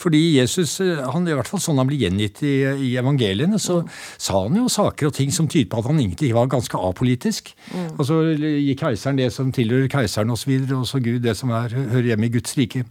Fordi 0.00 0.20
Jesus, 0.38 0.76
eh, 0.80 1.02
han, 1.12 1.28
i 1.28 1.36
hvert 1.36 1.50
fall 1.50 1.62
sånn 1.62 1.80
han 1.80 1.88
blir 1.90 2.02
gjengitt 2.06 2.42
i, 2.46 2.54
i, 2.88 2.90
evangeliene, 3.00 3.60
så 3.62 3.80
mm. 3.82 3.92
sa 4.26 4.42
han 4.46 4.58
jo 4.58 4.70
saker 4.72 5.10
og 5.10 5.16
ting 5.16 5.32
som 5.34 5.48
tyder 5.50 5.70
på 5.72 5.82
at 5.82 5.90
han 5.90 6.00
egentlig 6.02 6.32
var 6.36 6.50
ganske 6.52 6.80
apolitisk. 6.90 7.52
Mm. 7.70 7.86
Så 8.04 8.20
gir 8.34 8.80
keiseren 8.80 9.20
det 9.20 9.30
som 9.34 9.52
tilhører 9.54 9.90
keiseren 9.92 10.34
osv., 10.34 10.34
og, 10.34 10.42
så 10.44 10.50
videre, 10.50 10.80
og 10.82 10.90
så 10.90 11.00
Gud 11.04 11.22
det 11.24 11.36
som 11.38 11.52
er, 11.54 11.72
hører 11.92 12.12
hjemme 12.12 12.28
i 12.28 12.34
Guds 12.34 12.56
rike. 12.58 12.84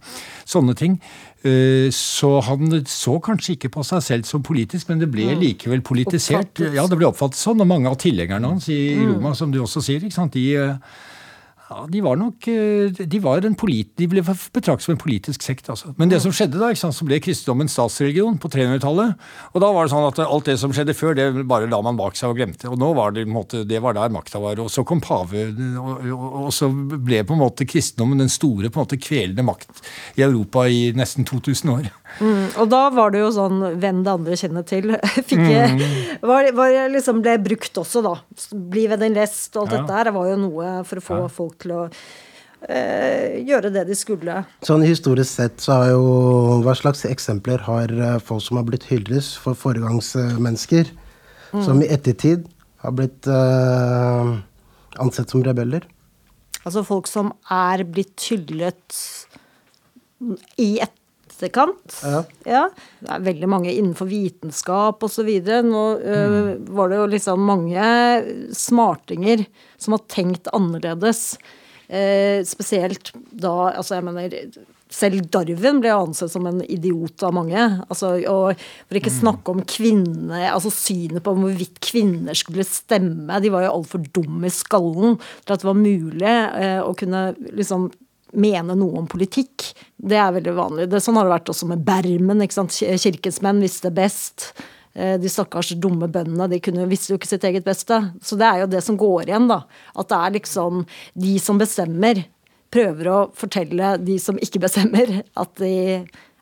Sånne 0.48 0.74
ting. 0.78 0.98
Eh, 1.44 1.90
så 1.92 2.38
han 2.46 2.78
så 2.88 3.18
kanskje 3.20 3.58
ikke 3.58 3.72
på 3.74 3.82
seg 3.84 4.04
selv 4.04 4.28
som 4.28 4.44
politisk, 4.44 4.88
men 4.88 5.02
det 5.02 5.10
ble 5.12 5.28
mm. 5.32 5.40
likevel 5.42 5.82
politisert. 5.84 6.54
Oppfattet. 6.54 6.78
Ja, 6.78 6.86
det 6.88 6.96
ble 7.00 7.10
oppfattet 7.10 7.40
sånn, 7.40 7.60
og 7.60 7.68
mange 7.68 7.90
av 7.90 7.98
tilhengerne 8.00 8.54
hans 8.54 8.70
i 8.72 8.94
mm. 8.96 9.10
Roma, 9.10 9.34
som 9.36 9.52
du 9.52 9.60
også 9.60 9.84
sier, 9.84 10.00
ikke 10.04 10.16
sant, 10.16 10.38
de 10.38 10.46
eh, 10.56 11.02
ja, 11.64 11.86
de 11.88 12.00
var 12.04 12.18
nok 12.20 12.44
eh, 12.52 12.92
De, 12.92 13.18
var 13.24 13.44
en 13.46 13.56
polit, 13.56 13.88
de 13.96 14.08
ble 14.10 14.20
betraktet 14.24 14.84
som 14.84 14.92
en 14.92 15.00
politisk 15.00 15.44
sekt. 15.44 15.70
Altså. 15.72 15.94
Men 15.96 16.10
det 16.12 16.20
som 16.20 16.34
skjedde 16.34 16.60
da, 16.60 16.68
sant, 16.76 16.96
så 16.96 17.06
ble 17.08 17.20
kristendommen 17.24 17.70
statsreligion 17.72 18.36
på 18.40 18.50
300-tallet. 18.52 19.14
Og 19.54 19.64
da 19.64 19.70
var 19.72 19.86
det 19.86 19.94
sånn 19.94 20.08
at 20.10 20.20
alt 20.26 20.50
det 20.50 20.58
som 20.60 20.74
skjedde 20.76 20.96
før, 20.98 21.16
det 21.16 21.46
bare 21.48 21.70
la 21.70 21.80
man 21.84 21.96
bak 21.96 22.18
seg 22.20 22.34
og 22.34 22.40
glemte. 22.40 22.68
Og 22.68 22.76
nå 22.80 22.90
var 22.98 23.16
det, 23.16 23.24
måte, 23.30 23.64
det 23.68 23.80
var 23.84 23.96
der 23.96 24.12
makta 24.12 24.42
var. 24.44 24.60
Og 24.60 24.68
så 24.72 24.84
kom 24.84 25.00
pave, 25.04 25.46
og, 25.80 26.04
og, 26.04 26.28
og, 26.44 26.52
så 26.54 26.68
ble 26.68 27.24
på 27.24 27.36
en 27.36 27.44
måte 27.46 27.68
kristendommen 27.68 28.20
den 28.20 28.32
store 28.32 28.68
på 28.68 28.80
en 28.80 28.84
måte 28.84 29.00
kvelende 29.00 29.46
makt 29.46 29.84
i 30.20 30.26
Europa 30.26 30.66
i 30.68 30.90
nesten 30.96 31.24
2000 31.28 31.74
år. 31.78 31.88
Mm, 32.20 32.46
og 32.62 32.68
da 32.70 32.82
var 32.94 33.10
det 33.14 33.22
jo 33.24 33.30
sånn 33.34 33.62
'venn 33.80 34.04
det 34.06 34.12
andre 34.12 34.36
kjenner 34.38 34.66
til'. 34.66 34.92
Fikk, 35.28 35.42
jeg, 35.50 35.88
var, 36.22 36.50
var, 36.54 36.76
liksom 36.92 37.22
ble 37.24 37.38
brukt 37.42 37.80
også, 37.80 38.04
da. 38.04 38.14
Bli 38.54 38.86
ved 38.90 39.02
din 39.02 39.16
lest 39.18 39.56
og 39.56 39.64
alt 39.64 39.74
ja. 39.74 39.80
dette 39.80 39.98
her. 39.98 40.10
Det 40.10 40.14
var 40.18 40.30
jo 40.30 40.38
noe 40.44 40.76
for 40.86 41.00
å 41.00 41.04
få 41.08 41.18
ja. 41.24 41.32
folk 41.40 41.58
til 41.64 41.74
å 41.74 41.82
eh, 42.68 43.40
gjøre 43.44 43.72
det 43.74 43.86
de 43.90 43.98
skulle. 43.98 44.40
Sånn 44.66 44.86
historisk 44.86 45.32
sett 45.32 45.64
så 45.64 45.80
har 45.80 45.92
jo 45.94 46.04
Hva 46.64 46.76
slags 46.78 47.04
eksempler 47.08 47.66
har 47.66 47.92
eh, 47.92 48.18
folk 48.22 48.44
som 48.46 48.60
har 48.60 48.68
blitt 48.68 48.86
hyllet 48.90 49.34
for 49.42 49.58
foregangsmennesker, 49.58 50.92
mm. 51.52 51.62
som 51.66 51.82
i 51.82 51.90
ettertid 51.92 52.46
har 52.84 52.94
blitt 52.96 53.28
eh, 53.30 54.34
ansett 55.02 55.32
som 55.32 55.44
rebeller? 55.44 55.86
Altså 56.64 56.84
folk 56.86 57.08
som 57.10 57.32
er 57.52 57.84
blitt 57.84 58.22
hyllet 58.30 59.00
i 60.60 60.78
et 60.80 60.94
etterkant. 61.34 61.98
Ja. 62.02 62.22
ja. 62.48 62.62
Det 63.00 63.10
er 63.16 63.26
veldig 63.28 63.50
mange 63.50 63.74
innenfor 63.74 64.08
vitenskap 64.10 65.02
osv. 65.04 65.30
Nå 65.66 65.84
uh, 66.00 66.54
var 66.76 66.92
det 66.92 67.02
jo 67.02 67.10
liksom 67.16 67.44
mange 67.44 67.90
smartinger 68.56 69.44
som 69.76 69.98
har 69.98 70.06
tenkt 70.12 70.48
annerledes. 70.54 71.34
Eh, 71.84 72.40
spesielt 72.48 73.10
da 73.28 73.74
Altså, 73.76 73.98
jeg 73.98 74.04
mener 74.06 74.36
selv 74.94 75.26
Darwin 75.32 75.80
ble 75.82 75.90
ansett 75.92 76.32
som 76.32 76.46
en 76.48 76.62
idiot 76.62 77.22
av 77.26 77.34
mange. 77.36 77.60
Altså, 77.90 78.14
og 78.30 78.60
For 78.86 78.98
ikke 79.00 79.12
mm. 79.12 79.18
snakke 79.18 79.54
om 79.54 79.64
kvinner, 79.68 80.46
altså 80.52 80.72
synet 80.72 81.24
på 81.24 81.34
hvorvidt 81.36 81.80
kvinner 81.84 82.36
skulle 82.38 82.66
stemme. 82.68 83.40
De 83.42 83.52
var 83.52 83.66
jo 83.66 83.74
altfor 83.80 84.06
dumme 84.14 84.48
i 84.48 84.54
skallen 84.54 85.18
til 85.44 85.56
at 85.56 85.64
det 85.64 85.68
var 85.68 85.80
mulig 85.80 86.30
eh, 86.30 86.80
å 86.84 86.94
kunne 86.98 87.26
liksom 87.50 87.90
mene 88.40 88.76
noe 88.78 89.00
om 89.02 89.08
politikk. 89.10 89.70
Det 89.96 90.18
er 90.20 90.34
veldig 90.36 90.54
vanlig. 90.56 90.88
Det, 90.92 91.00
sånn 91.02 91.18
har 91.18 91.28
det 91.28 91.34
vært 91.36 91.52
også 91.54 91.68
med 91.70 91.84
Bermen. 91.86 92.44
Kirkens 92.44 93.40
menn 93.44 93.62
visste 93.64 93.92
best. 93.94 94.50
Eh, 94.94 95.16
de 95.20 95.30
stakkars 95.30 95.72
dumme 95.82 96.06
bøndene 96.12 96.46
de 96.52 96.60
kunne, 96.62 96.86
visste 96.90 97.12
jo 97.12 97.18
ikke 97.18 97.30
sitt 97.30 97.46
eget 97.48 97.66
beste. 97.66 97.98
Så 98.22 98.38
det 98.38 98.46
er 98.46 98.62
jo 98.62 98.70
det 98.70 98.84
som 98.86 98.98
går 99.00 99.30
igjen, 99.30 99.48
da. 99.50 99.64
At 99.98 100.10
det 100.12 100.20
er 100.20 100.36
liksom 100.38 100.84
de 101.26 101.38
som 101.42 101.58
bestemmer, 101.60 102.22
prøver 102.74 103.10
å 103.10 103.18
fortelle 103.38 103.96
de 104.02 104.18
som 104.22 104.38
ikke 104.42 104.62
bestemmer, 104.66 105.20
at 105.22 105.58
de 105.62 105.74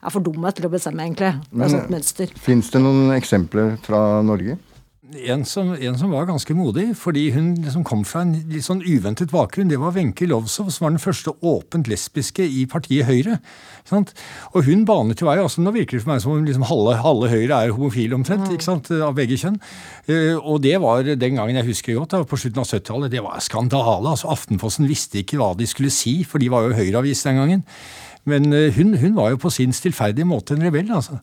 er 0.02 0.10
for 0.12 0.24
dumme 0.24 0.50
til 0.52 0.66
å 0.66 0.72
bestemme, 0.72 1.04
egentlig. 1.06 1.32
Det 1.48 1.60
er 1.60 1.68
et 1.68 1.76
sånt 1.76 1.94
mønster. 1.94 2.36
Fins 2.42 2.68
det 2.74 2.82
noen 2.82 3.14
eksempler 3.14 3.76
fra 3.84 4.20
Norge? 4.26 4.58
En 5.12 5.44
som, 5.44 5.72
en 5.74 5.98
som, 5.98 6.10
var 6.12 6.26
ganske 6.28 6.54
modig, 6.56 6.92
fordi 6.98 7.30
hun 7.34 7.52
liksom 7.60 7.84
kom 7.84 8.04
fra 8.08 8.22
en 8.24 8.34
litt 8.50 8.64
sånn 8.66 8.82
uventet 8.84 9.32
bakgrunn. 9.32 9.70
Det 9.70 9.78
var 9.80 9.94
Wenche 9.96 10.26
Lovsov, 10.28 10.70
som 10.72 10.86
var 10.86 10.94
den 10.94 11.02
første 11.02 11.34
åpent 11.40 11.90
lesbiske 11.90 12.44
i 12.44 12.64
partiet 12.70 13.06
Høyre. 13.08 13.38
Sant? 13.88 14.14
Og 14.52 14.66
hun 14.68 14.84
banet 14.88 15.20
jo 15.20 15.28
vei. 15.28 15.38
altså 15.42 15.62
Nå 15.62 15.74
virker 15.74 15.98
det 15.98 16.04
for 16.04 16.12
meg 16.12 16.22
som 16.24 16.34
om 16.34 16.44
liksom 16.46 16.66
halve, 16.68 16.96
halve, 17.02 17.30
Høyre 17.32 17.62
er 17.62 17.74
homofile 17.76 18.16
omtrent, 18.18 18.50
ikke 18.52 18.68
sant, 18.68 18.92
av 18.92 19.16
begge 19.18 19.38
kjønn. 19.40 19.58
Uh, 20.08 20.38
og 20.38 20.62
det 20.64 20.76
var 20.82 21.04
den 21.06 21.40
gangen 21.40 21.58
jeg 21.60 21.70
husker 21.70 21.98
godt, 21.98 22.14
da, 22.14 22.22
på 22.28 22.38
slutten 22.40 22.62
av 22.62 22.70
70-tallet, 22.70 23.12
det 23.12 23.24
var 23.24 23.42
skandale. 23.44 24.14
altså 24.14 24.32
Aftenposten 24.32 24.90
visste 24.90 25.22
ikke 25.22 25.40
hva 25.40 25.52
de 25.58 25.68
skulle 25.68 25.92
si, 25.92 26.22
for 26.28 26.42
de 26.42 26.52
var 26.52 26.68
jo 26.68 26.78
Høyre-avis 26.78 27.26
den 27.28 27.42
gangen. 27.42 27.66
Men 28.24 28.52
eh, 28.54 28.70
hun, 28.76 28.94
hun 28.98 29.16
var 29.16 29.32
jo 29.32 29.40
på 29.42 29.50
sin 29.50 29.72
stillferdige 29.74 30.26
måte 30.28 30.54
en 30.54 30.62
rebell. 30.62 30.90
altså. 30.94 31.18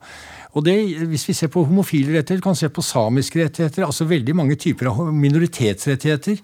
Og 0.57 0.65
det, 0.65 0.75
Hvis 1.07 1.27
vi 1.29 1.33
ser 1.33 1.47
på 1.47 1.63
homofile 1.63 2.17
rettigheter, 2.17 2.41
kan 2.41 2.55
se 2.55 2.69
på 2.69 2.81
samiske 2.81 3.43
rettigheter, 3.43 3.85
altså 3.85 4.05
veldig 4.05 4.35
mange 4.35 4.55
typer 4.55 4.89
av 4.89 5.13
minoritetsrettigheter. 5.13 6.39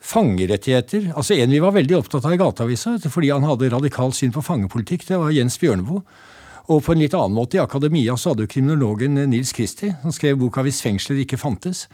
Fangerettigheter. 0.00 1.12
altså 1.16 1.34
En 1.34 1.50
vi 1.50 1.60
var 1.60 1.72
veldig 1.72 1.96
opptatt 1.96 2.24
av 2.24 2.34
i 2.34 2.36
Gateavisa 2.36 2.98
fordi 3.08 3.30
han 3.30 3.46
hadde 3.46 3.70
radikalt 3.70 4.14
syn 4.14 4.32
på 4.32 4.42
fangepolitikk, 4.42 5.06
det 5.08 5.18
var 5.18 5.30
Jens 5.30 5.58
Bjørneboe. 5.58 6.02
Og 6.72 6.80
på 6.84 6.92
en 6.92 6.98
litt 6.98 7.14
annen 7.14 7.36
måte, 7.36 7.58
i 7.58 7.60
akademia 7.60 8.16
så 8.16 8.32
hadde 8.32 8.46
jo 8.46 8.52
kriminologen 8.54 9.18
Nils 9.28 9.52
Kristi, 9.52 9.92
som 10.02 10.12
skrev 10.12 10.38
boka 10.38 10.62
'Hvis 10.62 10.80
fengsler 10.80 11.20
ikke 11.20 11.36
fantes'. 11.36 11.86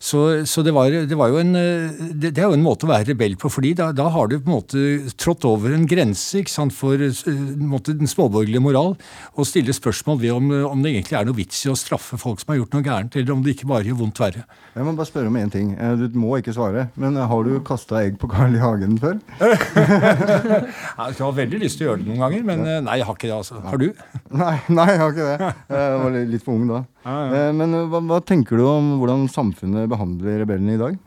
Så, 0.00 0.46
så 0.48 0.62
det, 0.64 0.72
var, 0.72 0.88
det, 0.88 1.16
var, 1.18 1.28
jo 1.28 1.42
en 1.42 1.52
det, 1.52 2.30
det, 2.30 2.40
er 2.40 2.46
jo 2.48 2.56
en 2.56 2.64
måte 2.64 2.86
å 2.86 2.88
være 2.88 3.10
rebell 3.10 3.34
på, 3.36 3.50
fordi 3.52 3.74
da, 3.76 3.90
da 3.92 4.06
har 4.08 4.30
du 4.30 4.38
på 4.38 4.48
en 4.48 4.54
måte 4.54 5.12
trådt 5.20 5.44
over 5.44 5.74
en 5.76 5.84
grense 5.88 6.40
ikke 6.40 6.52
sant, 6.54 6.72
for 6.72 6.96
en 6.96 7.66
måte, 7.68 7.92
den 7.98 8.08
småborgerlige 8.08 8.62
moral 8.64 8.94
og 9.34 9.48
stille 9.48 9.74
spørsmål 9.76 10.22
ved 10.22 10.32
om, 10.32 10.48
om, 10.70 10.80
det 10.80 10.94
egentlig 10.94 11.18
er 11.18 11.28
noe 11.28 11.36
vits 11.36 11.60
i 11.66 11.72
å 11.72 11.76
straffe 11.76 12.16
folk 12.20 12.40
som 12.40 12.54
har 12.54 12.62
gjort 12.62 12.78
noe 12.78 12.86
gærent, 12.86 13.18
eller 13.20 13.34
om 13.34 13.44
det 13.44 13.58
ikke 13.58 13.68
bare 13.68 13.90
gjør 13.90 13.98
vondt 14.00 14.22
verre. 14.22 14.46
Jeg 14.72 14.86
må 14.86 14.94
bare 14.96 15.10
spørre 15.10 15.28
om 15.28 15.36
én 15.36 15.52
ting. 15.52 15.74
Du 16.00 16.16
må 16.22 16.32
ikke 16.40 16.56
svare, 16.56 16.86
men 17.00 17.20
har 17.20 17.44
du 17.44 17.58
kasta 17.66 18.00
egg 18.00 18.16
på 18.22 18.30
Carl 18.32 18.56
I. 18.56 18.60
Hagen 18.60 18.96
før? 19.00 19.20
jeg 19.40 21.20
har 21.20 21.36
veldig 21.36 21.60
lyst 21.60 21.80
til 21.80 21.86
å 21.86 21.90
gjøre 21.90 22.02
det 22.02 22.08
noen 22.08 22.24
ganger, 22.24 22.48
men 22.48 22.64
nei, 22.86 22.96
jeg 23.00 23.08
har 23.08 23.16
ikke 23.16 23.28
det. 23.28 23.36
altså. 23.36 23.60
Har 23.64 23.80
du? 23.80 23.90
Nei, 24.40 24.56
nei 24.72 24.88
jeg 24.92 25.00
har 25.00 25.14
ikke 25.14 25.28
det. 25.28 25.52
Jeg 25.74 26.00
var 26.04 26.18
litt 26.32 26.44
for 26.46 26.56
ung 26.56 26.68
da. 26.70 26.82
Ja, 27.04 27.14
ja. 27.30 27.52
Men 27.56 27.72
hva, 27.92 28.00
hva 28.04 28.18
tenker 28.24 28.60
du 28.60 28.66
om 28.68 28.90
hvordan 29.00 29.28
samfunnet 29.32 29.88
behandler 29.90 30.42
rebellene 30.42 30.76
i 30.76 30.80
dag? 30.80 30.98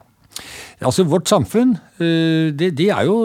Altså, 0.83 1.05
Vårt 1.07 1.29
samfunn 1.29 1.75
det, 2.57 2.69
det, 2.77 2.89
er 2.93 3.07
jo, 3.07 3.15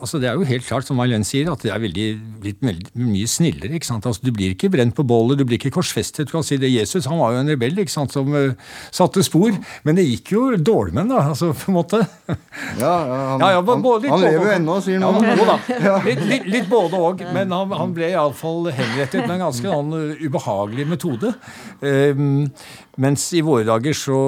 altså 0.00 0.20
det 0.22 0.30
er 0.30 0.38
jo 0.38 0.46
helt 0.48 0.66
klart, 0.66 0.86
som 0.86 0.98
Mailen 1.00 1.24
sier, 1.26 1.50
at 1.52 1.62
det 1.64 1.72
er 1.74 1.82
veldig, 1.82 2.06
blitt 2.42 2.60
veldig, 2.64 2.90
mye 2.98 3.28
snillere. 3.30 3.72
ikke 3.76 3.88
sant? 3.88 4.06
Altså, 4.08 4.24
Du 4.24 4.32
blir 4.34 4.54
ikke 4.54 4.70
brent 4.72 4.96
på 4.96 5.06
bålet, 5.06 5.38
du 5.38 5.44
blir 5.44 5.60
ikke 5.60 5.74
korsfestet. 5.74 6.28
du 6.28 6.34
kan 6.34 6.46
si 6.46 6.58
det. 6.60 6.70
Jesus 6.70 7.08
han 7.10 7.20
var 7.20 7.34
jo 7.34 7.42
en 7.42 7.52
rebell 7.52 7.78
ikke 7.82 7.94
sant, 7.94 8.12
som 8.14 8.28
uh, 8.34 8.52
satte 8.94 9.24
spor, 9.26 9.54
men 9.86 9.98
det 9.98 10.06
gikk 10.08 10.34
jo 10.34 10.44
dårlig 10.56 10.96
med 10.96 11.04
ham, 11.04 11.12
da, 11.12 11.22
altså, 11.34 11.52
på 11.56 11.72
en 11.72 11.78
måte. 11.78 12.02
Ja, 12.80 12.92
han, 13.34 13.42
ja, 13.42 13.52
ja, 13.56 13.62
både, 13.62 14.08
han, 14.08 14.14
han 14.14 14.24
lever 14.26 14.46
jo 14.46 14.52
ennå, 14.58 14.78
sier 14.84 15.02
noen. 15.02 15.28
Ja, 15.80 15.96
litt, 16.04 16.20
litt, 16.28 16.46
litt, 16.50 16.68
både 16.70 16.98
òg, 16.98 17.22
men 17.34 17.52
han, 17.54 17.72
han 17.76 17.94
ble 17.96 18.10
iallfall 18.12 18.68
henrettet 18.74 19.24
med 19.24 19.38
en 19.38 19.46
ganske 19.46 19.72
annen 19.72 20.12
uh, 20.12 20.22
ubehagelig 20.26 20.86
metode. 20.90 21.34
Um, 21.80 22.50
mens 23.00 23.30
i 23.36 23.40
våre 23.44 23.64
dager 23.64 23.94
så 23.96 24.18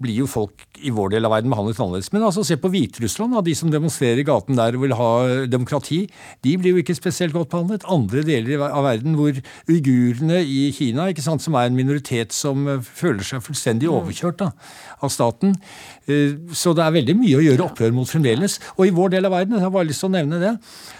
blir 0.00 0.22
jo 0.22 0.28
folk 0.30 0.64
i 0.84 0.92
vår 0.94 1.14
del 1.14 1.26
av 1.26 1.34
verden 1.34 1.52
behandlet 1.52 1.80
annerledes. 1.80 2.10
Men 2.14 2.24
altså, 2.26 2.44
se 2.46 2.56
på 2.60 2.70
Hviterussland. 2.72 3.36
De 3.44 3.54
som 3.56 3.70
demonstrerer 3.72 4.22
i 4.22 4.26
gaten 4.26 4.58
der 4.58 4.76
og 4.76 4.84
vil 4.84 4.96
ha 4.98 5.10
demokrati, 5.50 6.04
de 6.44 6.54
blir 6.60 6.74
jo 6.74 6.82
ikke 6.82 6.96
spesielt 6.96 7.34
godt 7.36 7.50
behandlet. 7.52 7.86
Andre 7.90 8.24
deler 8.26 8.64
av 8.66 8.86
verden 8.86 9.18
hvor 9.18 9.36
uigurene 9.68 10.40
i 10.42 10.70
Kina, 10.76 11.08
ikke 11.10 11.24
sant, 11.24 11.44
som 11.44 11.56
er 11.58 11.68
en 11.68 11.78
minoritet 11.78 12.34
som 12.34 12.66
føler 12.84 13.24
seg 13.26 13.44
fullstendig 13.44 13.90
overkjørt 13.92 14.40
da, 14.40 14.50
av 15.04 15.12
staten. 15.12 15.54
Så 16.04 16.74
det 16.76 16.84
er 16.84 16.96
veldig 16.98 17.14
mye 17.16 17.38
å 17.38 17.44
gjøre 17.44 17.64
opprør 17.64 17.94
mot 17.96 18.08
fremdeles. 18.08 18.58
Og 18.76 18.88
i 18.88 18.92
vår 18.94 19.14
del 19.14 19.28
av 19.28 19.32
verden, 19.32 19.56
jeg 19.56 19.64
har 19.64 19.72
bare 19.72 19.88
lyst 19.88 20.04
til 20.04 20.10
å 20.10 20.14
nevne 20.14 20.40
det, 20.42 20.52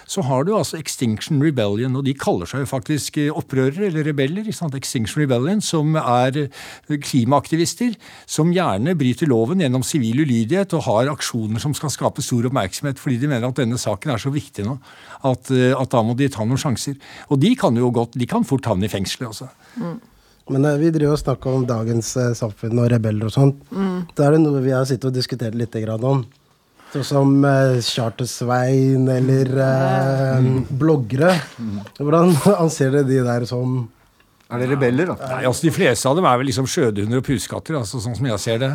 så 0.09 0.23
har 0.25 0.45
du 0.45 0.51
altså 0.57 0.79
Extinction 0.79 1.41
Rebellion, 1.41 1.93
og 1.97 2.05
de 2.05 2.15
kaller 2.17 2.49
seg 2.49 2.63
jo 2.63 2.69
faktisk 2.69 3.19
opprørere, 3.33 3.89
eller 3.89 4.05
rebeller. 4.09 4.49
Extinction 4.49 5.21
Rebellion, 5.21 5.61
som 5.65 5.93
er 5.99 6.47
klimaaktivister 6.89 7.93
som 8.29 8.53
gjerne 8.53 8.95
bryter 8.97 9.29
loven 9.29 9.61
gjennom 9.61 9.85
sivil 9.85 10.23
ulydighet 10.25 10.73
og 10.77 10.85
har 10.89 11.13
aksjoner 11.13 11.61
som 11.61 11.75
skal 11.77 11.93
skape 11.93 12.25
stor 12.25 12.49
oppmerksomhet, 12.49 13.01
fordi 13.01 13.19
de 13.21 13.29
mener 13.29 13.49
at 13.49 13.61
denne 13.61 13.79
saken 13.81 14.15
er 14.15 14.21
så 14.21 14.33
viktig 14.33 14.65
nå 14.65 14.77
at, 15.25 15.49
at 15.51 15.93
da 15.93 16.03
må 16.05 16.17
de 16.17 16.29
ta 16.33 16.45
noen 16.45 16.61
sjanser. 16.61 16.97
Og 17.29 17.41
de 17.41 17.53
kan 17.59 17.77
jo 17.77 17.93
godt, 17.93 18.17
de 18.17 18.29
kan 18.29 18.45
fort 18.47 18.65
havne 18.69 18.89
i 18.89 18.91
fengselet 18.91 19.29
også. 19.31 19.49
Mm. 19.81 19.97
Men 20.53 20.65
uh, 20.67 20.77
vi 20.77 20.91
driver 20.93 21.15
og 21.15 21.21
snakker 21.21 21.57
om 21.57 21.67
dagens 21.69 22.11
uh, 22.19 22.31
samfunn 22.37 22.81
og 22.83 22.89
rebeller 22.93 23.29
og 23.29 23.33
sånt. 23.33 23.61
Mm. 23.71 24.05
Da 24.13 24.27
er 24.27 24.35
det 24.35 24.43
noe 24.43 24.63
vi 24.65 24.73
har 24.75 24.85
sittet 24.87 25.09
og 25.09 25.15
diskutert 25.15 25.57
litt 25.57 25.75
om. 25.95 26.25
Sånn 26.93 27.07
som 27.07 27.33
uh, 27.43 27.79
Charter-Svein 27.81 29.09
eller 29.09 29.51
mm. 30.45 30.53
bloggere. 30.79 31.33
Hvordan 31.97 32.35
anser 32.63 32.93
dere 32.93 33.09
de 33.09 33.21
der 33.25 33.49
som 33.49 33.85
er 34.45 34.61
det 34.61 34.67
rebeller, 34.69 35.09
da? 35.09 35.15
Nei, 35.31 35.45
altså 35.49 35.65
De 35.65 35.71
fleste 35.73 36.05
av 36.05 36.19
dem 36.19 36.25
er 36.29 36.37
vel 36.37 36.45
liksom 36.51 36.67
skjødehunder 36.69 37.21
og 37.21 37.25
puskatter. 37.25 37.77
altså, 37.79 37.97
sånn 38.03 38.13
som 38.17 38.27
jeg 38.29 38.41
ser 38.43 38.59
det. 38.61 38.69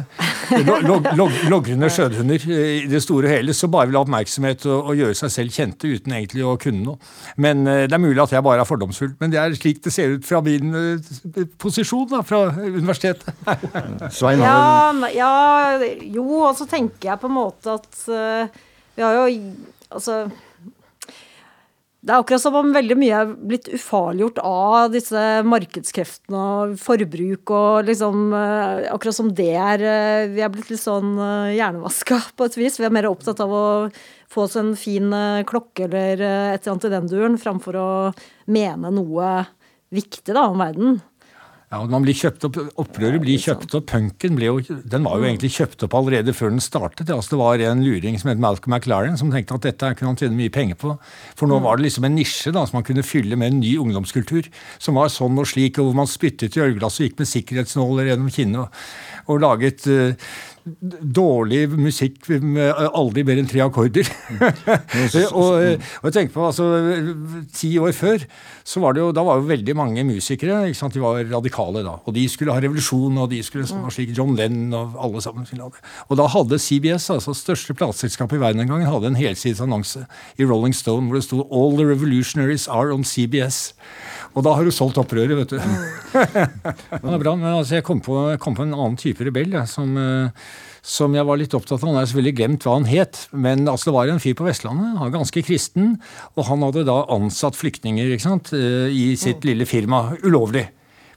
Log, 0.83 1.07
log, 1.15 1.69
skjødehunder 1.71 2.47
i 2.51 2.89
det 2.91 3.03
store 3.05 3.29
og 3.29 3.35
hele, 3.37 3.55
så 3.55 3.71
bare 3.71 3.87
vil 3.87 4.01
ha 4.01 4.03
oppmerksomhet 4.03 4.67
og, 4.67 4.91
og, 4.91 4.99
gjøre 4.99 5.19
seg 5.21 5.35
selv 5.37 5.55
kjente 5.55 5.93
uten 5.95 6.17
egentlig 6.17 6.43
å 6.43 6.57
kunne 6.59 6.83
noe. 6.89 7.13
Men 7.39 7.63
uh, 7.69 7.85
det 7.87 7.95
er 7.95 8.03
mulig 8.03 8.19
at 8.25 8.35
jeg 8.35 8.47
bare 8.49 8.65
er 8.65 8.69
fordomsfull. 8.69 9.15
Men 9.23 9.31
det 9.31 9.39
er 9.39 9.55
slik 9.61 9.79
det 9.85 9.95
ser 9.95 10.17
ut 10.17 10.27
fra 10.27 10.43
min 10.43 10.75
uh, 10.75 11.41
posisjon 11.63 12.11
da, 12.11 12.25
fra 12.27 12.49
universitetet. 12.59 13.31
Svein 14.19 14.43
ja, 14.43 14.91
ja, 15.15 15.33
jo, 16.03 16.27
og 16.49 16.55
så 16.59 16.67
tenker 16.71 17.13
jeg 17.13 17.23
på 17.23 17.31
en 17.31 17.39
måte 17.39 17.79
at 17.79 18.07
uh, 18.11 18.63
vi 18.97 19.07
har 19.07 19.23
jo 19.23 19.29
Altså 19.91 20.29
det 22.01 22.15
er 22.15 22.23
akkurat 22.23 22.41
som 22.41 22.55
om 22.57 22.71
veldig 22.73 22.97
mye 22.97 23.17
er 23.19 23.33
blitt 23.51 23.67
ufarliggjort 23.69 24.39
av 24.41 24.87
disse 24.95 25.25
markedskreftene 25.45 26.45
og 26.53 26.79
forbruk 26.81 27.53
og 27.53 27.91
liksom 27.91 28.33
eh, 28.37 28.87
Akkurat 28.89 29.19
som 29.19 29.29
det 29.37 29.51
er 29.53 29.85
eh, 29.85 30.31
Vi 30.33 30.41
er 30.41 30.53
blitt 30.53 30.71
litt 30.73 30.81
sånn 30.81 31.13
eh, 31.21 31.59
hjernevaska 31.59 32.23
på 32.41 32.49
et 32.49 32.57
vis. 32.57 32.79
Vi 32.81 32.89
er 32.89 32.95
mer 32.97 33.11
opptatt 33.11 33.43
av 33.45 33.53
å 33.53 33.67
få 34.33 34.47
oss 34.47 34.57
en 34.57 34.73
fin 34.81 35.13
klokke 35.45 35.89
eller 35.91 36.23
et 36.23 36.63
eller 36.63 36.73
annet 36.73 36.89
i 36.89 36.93
den 36.95 37.09
duren, 37.11 37.39
framfor 37.43 37.77
å 37.77 37.89
mene 38.49 38.93
noe 38.95 39.31
viktig 39.93 40.33
da, 40.33 40.47
om 40.47 40.63
verden. 40.63 41.01
Ja, 41.71 41.85
man 41.87 42.03
blir 42.03 42.17
kjøpt 42.19 42.43
opp, 42.49 42.57
Opprøret 42.83 43.23
blir 43.23 43.39
kjøpt 43.39 43.77
opp. 43.79 43.85
Punken 43.93 44.35
ble 44.35 44.49
jo, 44.49 44.79
den 44.91 45.05
var 45.07 45.21
jo 45.21 45.29
egentlig 45.29 45.53
kjøpt 45.55 45.85
opp 45.87 45.93
allerede 45.95 46.35
før 46.35 46.51
den 46.51 46.65
startet. 46.65 47.13
Altså, 47.15 47.37
det 47.37 47.39
var 47.39 47.63
en 47.63 47.85
luring 47.87 48.19
som 48.19 48.33
het 48.33 48.43
Malcolm 48.43 48.75
McLaren 48.75 49.15
som 49.21 49.31
tenkte 49.31 49.55
at 49.55 49.69
dette 49.69 49.93
kunne 49.95 50.11
han 50.11 50.19
tjene 50.19 50.35
mye 50.35 50.51
penger 50.51 50.81
på. 50.81 50.97
For 51.39 51.47
nå 51.47 51.61
mm. 51.61 51.69
var 51.69 51.79
det 51.79 51.87
liksom 51.87 52.09
en 52.09 52.19
nisje 52.19 52.51
da, 52.57 52.65
som 52.67 52.81
man 52.81 52.87
kunne 52.89 53.07
fylle 53.07 53.39
med 53.39 53.53
en 53.53 53.63
ny 53.63 53.77
ungdomskultur. 53.85 54.51
Som 54.83 54.99
var 54.99 55.15
sånn 55.15 55.39
og 55.39 55.47
slik, 55.47 55.79
og 55.79 55.93
hvor 55.93 56.01
man 56.03 56.11
spyttet 56.11 56.59
i 56.59 56.65
ølglasset 56.67 57.05
og 57.05 57.07
gikk 57.07 57.23
med 57.23 57.31
sikkerhetsnåler 57.37 58.11
gjennom 58.11 58.35
kinnet. 58.35 58.67
Og, 58.67 59.31
og 59.31 59.45
laget 59.47 59.87
uh, 59.87 60.35
dårlig 60.67 61.65
musikk 61.73 62.29
med 62.43 62.75
aldri 62.89 63.25
mer 63.27 63.41
enn 63.41 63.49
tre 63.49 63.63
akkorder. 63.65 64.09
og, 65.41 65.85
og, 66.03 66.09
tenk 66.15 66.35
på, 66.35 66.45
altså, 66.47 66.69
Ti 67.57 67.71
år 67.81 67.95
før 67.97 68.25
så 68.67 68.83
var 68.83 68.95
det 68.95 69.03
jo, 69.03 69.11
da 69.17 69.25
var 69.27 69.41
jo 69.41 69.49
veldig 69.49 69.75
mange 69.79 70.05
musikere 70.07 70.61
ikke 70.69 70.79
sant, 70.79 70.95
de 70.95 71.03
var 71.03 71.23
radikale 71.31 71.83
da. 71.87 71.97
Og 72.05 72.15
de 72.15 72.27
skulle 72.31 72.55
ha 72.55 72.63
revolusjon, 72.63 73.19
og 73.23 73.31
de 73.33 73.41
skulle 73.47 73.69
sånn, 73.69 73.87
slik, 73.93 74.13
John 74.17 74.37
Lennon 74.39 74.77
og 74.77 74.99
alle 75.01 75.25
sammen. 75.25 75.49
Og 75.51 76.15
da 76.21 76.29
hadde 76.31 76.61
CBS, 76.61 77.11
altså 77.15 77.35
største 77.37 77.75
plateselskapet 77.77 78.39
i 78.39 78.43
verden 78.45 78.63
den 78.63 78.71
gangen, 78.71 78.91
hadde 78.91 79.11
en 79.11 79.19
helsidesannonse 79.19 80.05
i 80.39 80.47
Rolling 80.47 80.77
Stone 80.77 81.09
hvor 81.09 81.19
det 81.19 81.27
sto 81.27 81.43
'All 81.49 81.77
the 81.79 81.87
revolutionaries 81.89 82.69
are 82.69 82.93
on 82.95 83.05
CBS'. 83.05 83.73
Og 84.31 84.45
da 84.47 84.55
har 84.55 84.67
du 84.67 84.71
solgt 84.75 84.99
opprøret, 85.01 85.35
vet 85.41 85.55
du. 85.55 85.59
det 86.15 86.99
er 87.01 87.23
bra, 87.23 87.35
men 87.35 87.49
altså, 87.51 87.79
jeg 87.79 87.87
kom 87.87 88.03
på, 88.05 88.17
kom 88.43 88.57
på, 88.57 88.67
en 88.67 88.77
annen 88.77 88.99
type 89.01 89.25
rebell 89.27 89.57
ja, 89.57 89.65
som, 89.67 89.97
eh, 89.99 90.51
som, 90.87 91.15
jeg 91.19 91.27
var 91.27 91.41
litt 91.41 91.57
opptatt 91.59 91.81
av. 91.81 91.89
Han 91.91 91.99
har 91.99 92.07
selvfølgelig 92.07 92.37
glemt 92.39 92.67
hva 92.67 92.77
han 92.79 92.87
het, 92.91 93.25
men 93.35 93.67
altså, 93.67 93.91
det 93.91 93.97
var 93.99 94.13
en 94.13 94.23
fyr 94.23 94.37
på 94.39 94.47
Vestlandet, 94.47 94.93
han 94.95 95.03
var 95.03 95.17
ganske 95.19 95.43
kristen, 95.47 95.97
og 96.37 96.47
han 96.47 96.63
hadde 96.69 96.87
da 96.87 97.01
ansatt 97.17 97.59
flyktninger 97.59 98.15
sant, 98.23 98.53
eh, 98.55 98.87
i 98.95 99.09
sitt 99.19 99.47
lille 99.49 99.67
firma 99.67 100.07
ulovlig. 100.23 100.69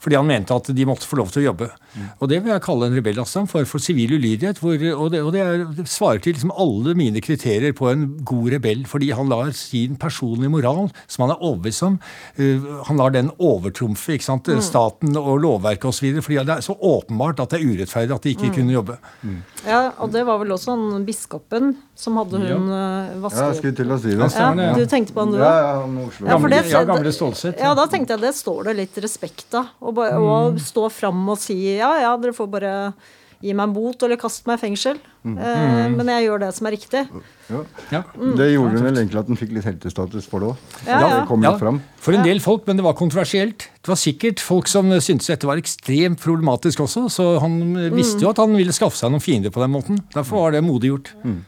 Fordi 0.04 0.20
han 0.20 0.28
mente 0.28 0.58
at 0.58 0.74
de 0.76 0.90
måtte 0.90 1.08
få 1.08 1.22
lov 1.22 1.30
til 1.32 1.46
å 1.46 1.52
jobbe. 1.52 1.70
Mm. 1.94 2.08
Og 2.20 2.30
det 2.32 2.40
vil 2.42 2.54
jeg 2.54 2.64
kalle 2.66 2.90
en 2.90 2.98
rebell. 2.98 3.20
Altså, 3.22 3.44
en 3.44 3.50
form 3.50 3.68
for 3.70 3.84
sivil 3.84 4.16
ulydighet. 4.18 4.60
Hvor, 4.62 4.74
og 4.96 5.12
det, 5.14 5.22
og 5.22 5.32
det, 5.36 5.42
er, 5.44 5.64
det 5.78 5.88
svarer 5.90 6.24
til 6.24 6.36
liksom 6.36 6.54
alle 6.60 6.96
mine 6.98 7.22
kriterier 7.24 7.76
på 7.78 7.90
en 7.92 8.08
god 8.26 8.52
rebell. 8.56 8.84
Fordi 8.90 9.12
han 9.16 9.32
lar 9.32 9.54
sin 9.58 9.98
personlige 10.02 10.54
moral, 10.54 10.90
som 11.08 11.26
han 11.26 11.36
er 11.36 11.44
overbevist 11.44 11.86
om, 11.88 12.00
uh, 12.40 12.70
han 12.90 13.02
lar 13.02 13.14
den 13.16 13.32
overtrumfe 13.38 14.18
ikke 14.18 14.28
sant, 14.28 14.50
mm. 14.50 14.64
staten 14.66 15.18
og 15.20 15.42
lovverket 15.44 15.90
osv. 15.92 16.20
Fordi 16.26 16.42
det 16.42 16.58
er 16.58 16.66
så 16.66 16.78
åpenbart 16.78 17.44
at 17.44 17.54
det 17.54 17.62
er 17.62 17.72
urettferdig 17.72 18.18
at 18.18 18.28
de 18.28 18.36
ikke 18.36 18.52
mm. 18.52 18.56
kunne 18.58 18.78
jobbe. 18.78 19.00
Mm. 19.22 19.40
Ja, 19.68 19.84
og 20.04 20.14
det 20.14 20.26
var 20.28 20.42
vel 20.42 20.56
også 20.56 20.74
han 20.74 21.06
biskopen 21.08 21.74
som 21.96 22.18
hadde 22.20 22.40
hun 22.42 22.50
ja. 22.50 22.58
uh, 22.58 23.22
vasket 23.24 23.40
Ja, 23.40 23.50
jeg 23.52 23.60
skulle 23.62 23.78
til 23.78 23.94
å 23.94 24.00
si 24.02 24.16
det. 24.18 24.30
Ja, 24.34 24.74
du 24.74 24.86
tenkte 24.90 25.16
på 25.16 25.24
han, 25.24 25.34
du 25.34 25.38
òg? 25.38 25.46
Ja, 25.46 25.54
ja, 25.62 26.08
ja, 26.26 26.34
gamle, 26.34 26.62
ja, 26.72 26.82
gamle 26.90 27.14
Stålsett. 27.14 27.62
Ja, 27.62 27.74
da 27.78 27.86
tenkte 27.92 28.16
jeg 28.16 28.24
det 28.26 28.34
står 28.36 28.70
det 28.70 28.78
litt 28.82 28.98
respekt 29.04 29.54
av. 29.60 29.70
Å 29.80 29.94
og 30.24 30.60
stå 30.62 30.88
fram 30.94 31.22
og 31.32 31.40
si 31.42 31.58
ja, 31.84 31.92
ja, 32.08 32.16
dere 32.22 32.36
får 32.36 32.50
bare 32.54 32.72
gi 33.44 33.52
meg 33.52 33.66
en 33.68 33.74
bot 33.76 34.04
eller 34.06 34.16
kaste 34.20 34.48
meg 34.48 34.56
i 34.56 34.62
fengsel. 34.62 35.00
Mm. 35.28 35.34
Eh, 35.36 35.88
men 35.92 36.12
jeg 36.14 36.26
gjør 36.30 36.44
det 36.46 36.50
som 36.56 36.68
er 36.70 36.74
riktig. 36.78 37.02
Ja. 37.50 37.62
ja. 37.92 38.02
Mm. 38.16 38.36
Det 38.40 38.48
gjorde 38.54 38.84
vel 38.86 39.00
egentlig 39.02 39.20
at 39.20 39.32
den 39.32 39.40
fikk 39.40 39.52
litt 39.58 39.68
heltestatus 39.68 40.30
for 40.32 40.44
det 40.44 40.52
òg. 40.54 40.62
Ja, 40.88 41.00
ja. 41.02 41.10
Det 41.18 41.26
kom 41.28 41.44
litt 41.44 41.60
fram. 41.60 41.82
For 42.06 42.16
en 42.16 42.24
del 42.24 42.40
folk, 42.44 42.64
men 42.70 42.80
det 42.80 42.86
var 42.88 42.96
kontroversielt. 43.00 43.68
Det 43.84 43.92
var 43.92 44.00
sikkert 44.00 44.44
folk 44.44 44.72
som 44.72 44.94
syntes 45.04 45.28
dette 45.34 45.50
var 45.50 45.60
ekstremt 45.60 46.24
problematisk 46.24 46.86
også, 46.86 47.10
så 47.12 47.28
han 47.44 47.60
visste 47.96 48.24
jo 48.24 48.32
at 48.32 48.40
han 48.40 48.56
ville 48.56 48.76
skaffe 48.76 49.00
seg 49.00 49.12
noen 49.12 49.24
fiender 49.24 49.52
på 49.52 49.64
den 49.64 49.76
måten. 49.76 50.00
Derfor 50.16 50.46
var 50.46 50.56
det 50.56 50.64
modig 50.64 50.94
gjort. 50.94 51.12
Mm. 51.28 51.42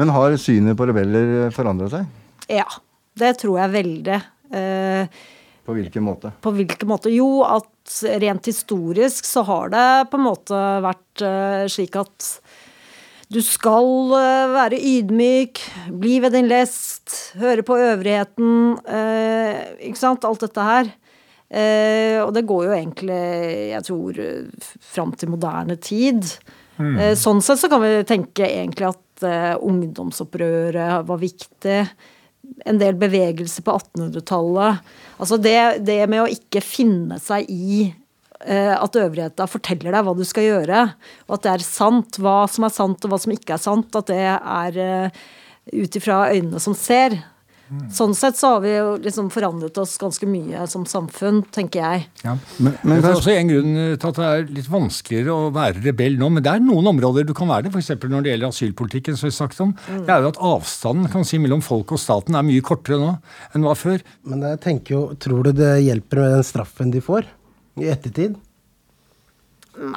Men 0.00 0.14
har 0.16 0.38
synet 0.40 0.78
på 0.80 0.88
rebeller 0.88 1.52
forandra 1.52 1.90
seg? 1.92 2.08
Ja. 2.48 2.64
Det 3.20 3.34
tror 3.42 3.58
jeg 3.60 3.72
veldig. 3.74 4.18
Eh, 4.56 5.20
På 5.68 5.74
hvilken 5.76 6.04
måte? 6.04 6.32
på 6.40 6.52
hvilken 6.56 6.88
måte? 6.88 7.10
Jo, 7.12 7.42
at 7.44 7.68
rent 8.22 8.46
historisk 8.46 9.26
så 9.28 9.42
har 9.48 9.72
det 9.72 9.86
på 10.10 10.18
en 10.18 10.26
måte 10.26 10.58
vært 10.84 11.24
eh, 11.26 11.64
slik 11.70 11.96
at 12.00 12.28
du 13.32 13.40
skal 13.44 14.12
eh, 14.18 14.52
være 14.52 14.78
ydmyk, 14.78 15.60
bli 16.02 16.18
ved 16.22 16.34
din 16.36 16.50
lest, 16.50 17.34
høre 17.40 17.64
på 17.64 17.78
øvrigheten, 17.80 18.74
eh, 18.84 19.62
ikke 19.88 20.00
sant, 20.00 20.26
alt 20.28 20.44
dette 20.44 20.66
her. 20.66 20.90
Eh, 21.52 22.18
og 22.22 22.32
det 22.36 22.46
går 22.48 22.66
jo 22.66 22.74
egentlig, 22.76 23.22
jeg 23.72 23.86
tror, 23.88 24.20
fram 24.92 25.14
til 25.16 25.32
moderne 25.32 25.76
tid. 25.80 26.28
Eh, 26.80 27.12
sånn 27.18 27.42
sett 27.44 27.60
så 27.60 27.70
kan 27.72 27.82
vi 27.84 27.94
tenke 28.08 28.48
egentlig 28.48 28.90
at 28.90 29.00
ungdomsopprøret 29.62 31.04
var 31.06 31.20
viktig. 31.20 31.76
En 32.66 32.78
del 32.78 32.96
bevegelse 32.98 33.62
på 33.64 33.74
1800-tallet. 33.78 34.82
Altså 35.18 35.38
det, 35.40 35.84
det 35.86 35.98
med 36.10 36.24
å 36.24 36.30
ikke 36.30 36.62
finne 36.64 37.18
seg 37.22 37.48
i 37.50 37.84
eh, 37.86 38.74
at 38.74 38.98
øvrigheta 38.98 39.46
forteller 39.50 39.94
deg 39.94 40.06
hva 40.06 40.14
du 40.18 40.24
skal 40.26 40.48
gjøre, 40.48 40.82
og 41.28 41.36
at 41.36 41.46
det 41.46 41.52
er 41.54 41.66
sant, 41.66 42.18
hva 42.22 42.42
som 42.50 42.66
er 42.66 42.74
sant 42.74 43.06
og 43.06 43.14
hva 43.14 43.20
som 43.22 43.34
ikke 43.34 43.56
er 43.56 43.62
sant, 43.62 43.98
at 43.98 44.10
det 44.10 44.20
er 44.26 44.80
uh, 44.82 45.22
ut 45.72 45.98
ifra 45.98 46.24
øynene 46.34 46.62
som 46.62 46.74
ser. 46.78 47.18
Sånn 47.92 48.12
sett 48.16 48.36
så 48.36 48.54
har 48.54 48.62
vi 48.64 48.72
jo 48.74 48.96
liksom 49.00 49.30
forandret 49.32 49.78
oss 49.80 49.94
ganske 50.00 50.26
mye 50.28 50.66
som 50.68 50.84
samfunn, 50.88 51.40
tenker 51.54 51.80
jeg. 51.80 52.04
Ja. 52.24 52.34
Men, 52.58 52.76
men 52.84 53.00
det 53.00 53.08
er 53.08 53.16
også 53.16 53.32
en 53.32 53.52
grunn 53.52 53.72
til 53.78 54.10
at 54.10 54.18
det 54.18 54.28
er 54.28 54.44
litt 54.58 54.68
vanskeligere 54.72 55.32
å 55.32 55.48
være 55.54 55.80
rebell 55.86 56.18
nå. 56.20 56.28
Men 56.36 56.44
det 56.44 56.52
er 56.52 56.64
noen 56.64 56.92
områder 56.92 57.26
du 57.28 57.34
kan 57.36 57.48
være 57.48 57.68
det, 57.68 57.72
f.eks. 57.72 57.94
når 58.02 58.26
det 58.26 58.34
gjelder 58.34 58.52
asylpolitikken. 58.52 59.16
som 59.16 59.30
vi 59.30 59.36
snakket 59.38 59.64
om. 59.64 59.74
Mm. 59.88 60.04
Det 60.04 60.14
er 60.14 60.26
jo 60.26 60.32
at 60.34 60.42
avstanden 60.52 61.12
kan 61.12 61.26
si, 61.28 61.40
mellom 61.40 61.64
folk 61.64 61.96
og 61.96 62.02
staten 62.02 62.36
er 62.36 62.46
mye 62.46 62.64
kortere 62.64 63.00
nå 63.00 63.14
enn 63.56 63.66
var 63.66 63.80
før. 63.80 64.04
Men 64.28 64.44
jeg 64.52 64.62
tenker 64.68 64.98
jo, 64.98 65.04
tror 65.20 65.48
du 65.48 65.54
det 65.56 65.74
hjelper 65.86 66.24
med 66.24 66.34
den 66.36 66.48
straffen 66.52 66.92
de 66.92 67.04
får 67.04 67.28
i 67.80 67.88
ettertid? 67.92 68.36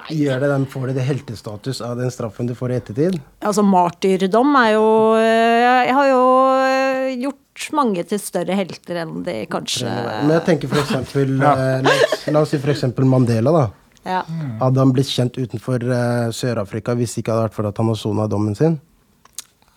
Gjør 0.07 0.39
det 0.39 0.49
den, 0.49 0.65
Får 0.71 0.87
de 0.87 0.93
det 0.95 1.03
heltestatus 1.03 1.81
av 1.83 1.97
den 1.99 2.11
straffen 2.13 2.47
de 2.47 2.55
får 2.55 2.71
i 2.71 2.77
ettertid? 2.79 3.17
Altså 3.43 3.63
martyrdom 3.65 4.55
er 4.61 4.69
jo 4.77 4.85
eh, 5.19 5.87
Jeg 5.89 5.95
har 5.97 6.11
jo 6.13 6.21
eh, 6.55 7.17
gjort 7.55 7.75
mange 7.75 8.03
til 8.07 8.19
større 8.19 8.55
helter 8.57 9.01
enn 9.03 9.21
de 9.25 9.35
kanskje 9.51 9.87
Men 9.87 10.33
jeg 10.35 10.45
tenker 10.49 10.71
for 10.71 10.81
eksempel, 10.83 11.35
ja. 11.39 11.53
la, 11.81 11.91
oss, 11.93 12.25
la 12.27 12.41
oss 12.43 12.51
si 12.53 12.59
eksempel 12.59 13.07
Mandela, 13.07 13.53
da. 13.55 13.65
ja. 14.03 14.23
Hadde 14.61 14.83
han 14.83 14.91
blitt 14.95 15.11
kjent 15.11 15.37
utenfor 15.37 15.85
uh, 15.87 16.33
Sør-Afrika 16.35 16.97
hvis 16.99 17.15
det 17.15 17.23
ikke 17.23 17.35
hadde 17.35 17.47
vært 17.47 17.57
for 17.57 17.69
at 17.69 17.79
han 17.81 17.93
har 17.93 18.01
sona 18.01 18.27
dommen 18.31 18.57
sin? 18.57 18.79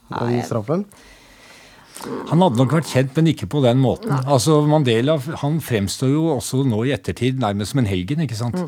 Den 0.08 0.42
straffen? 0.42 0.84
Han 2.28 2.42
hadde 2.44 2.60
nok 2.60 2.72
vært 2.76 2.90
kjent, 2.92 3.16
men 3.16 3.32
ikke 3.32 3.48
på 3.50 3.60
den 3.64 3.80
måten. 3.82 4.12
Altså 4.20 4.60
Mandela 4.70 5.16
han 5.42 5.58
fremstår 5.64 6.12
jo 6.12 6.28
også 6.36 6.62
nå 6.68 6.84
i 6.86 6.92
ettertid 6.94 7.40
nærmest 7.42 7.74
som 7.74 7.82
en 7.82 7.90
helgen. 7.90 8.22
ikke 8.22 8.38
sant? 8.38 8.58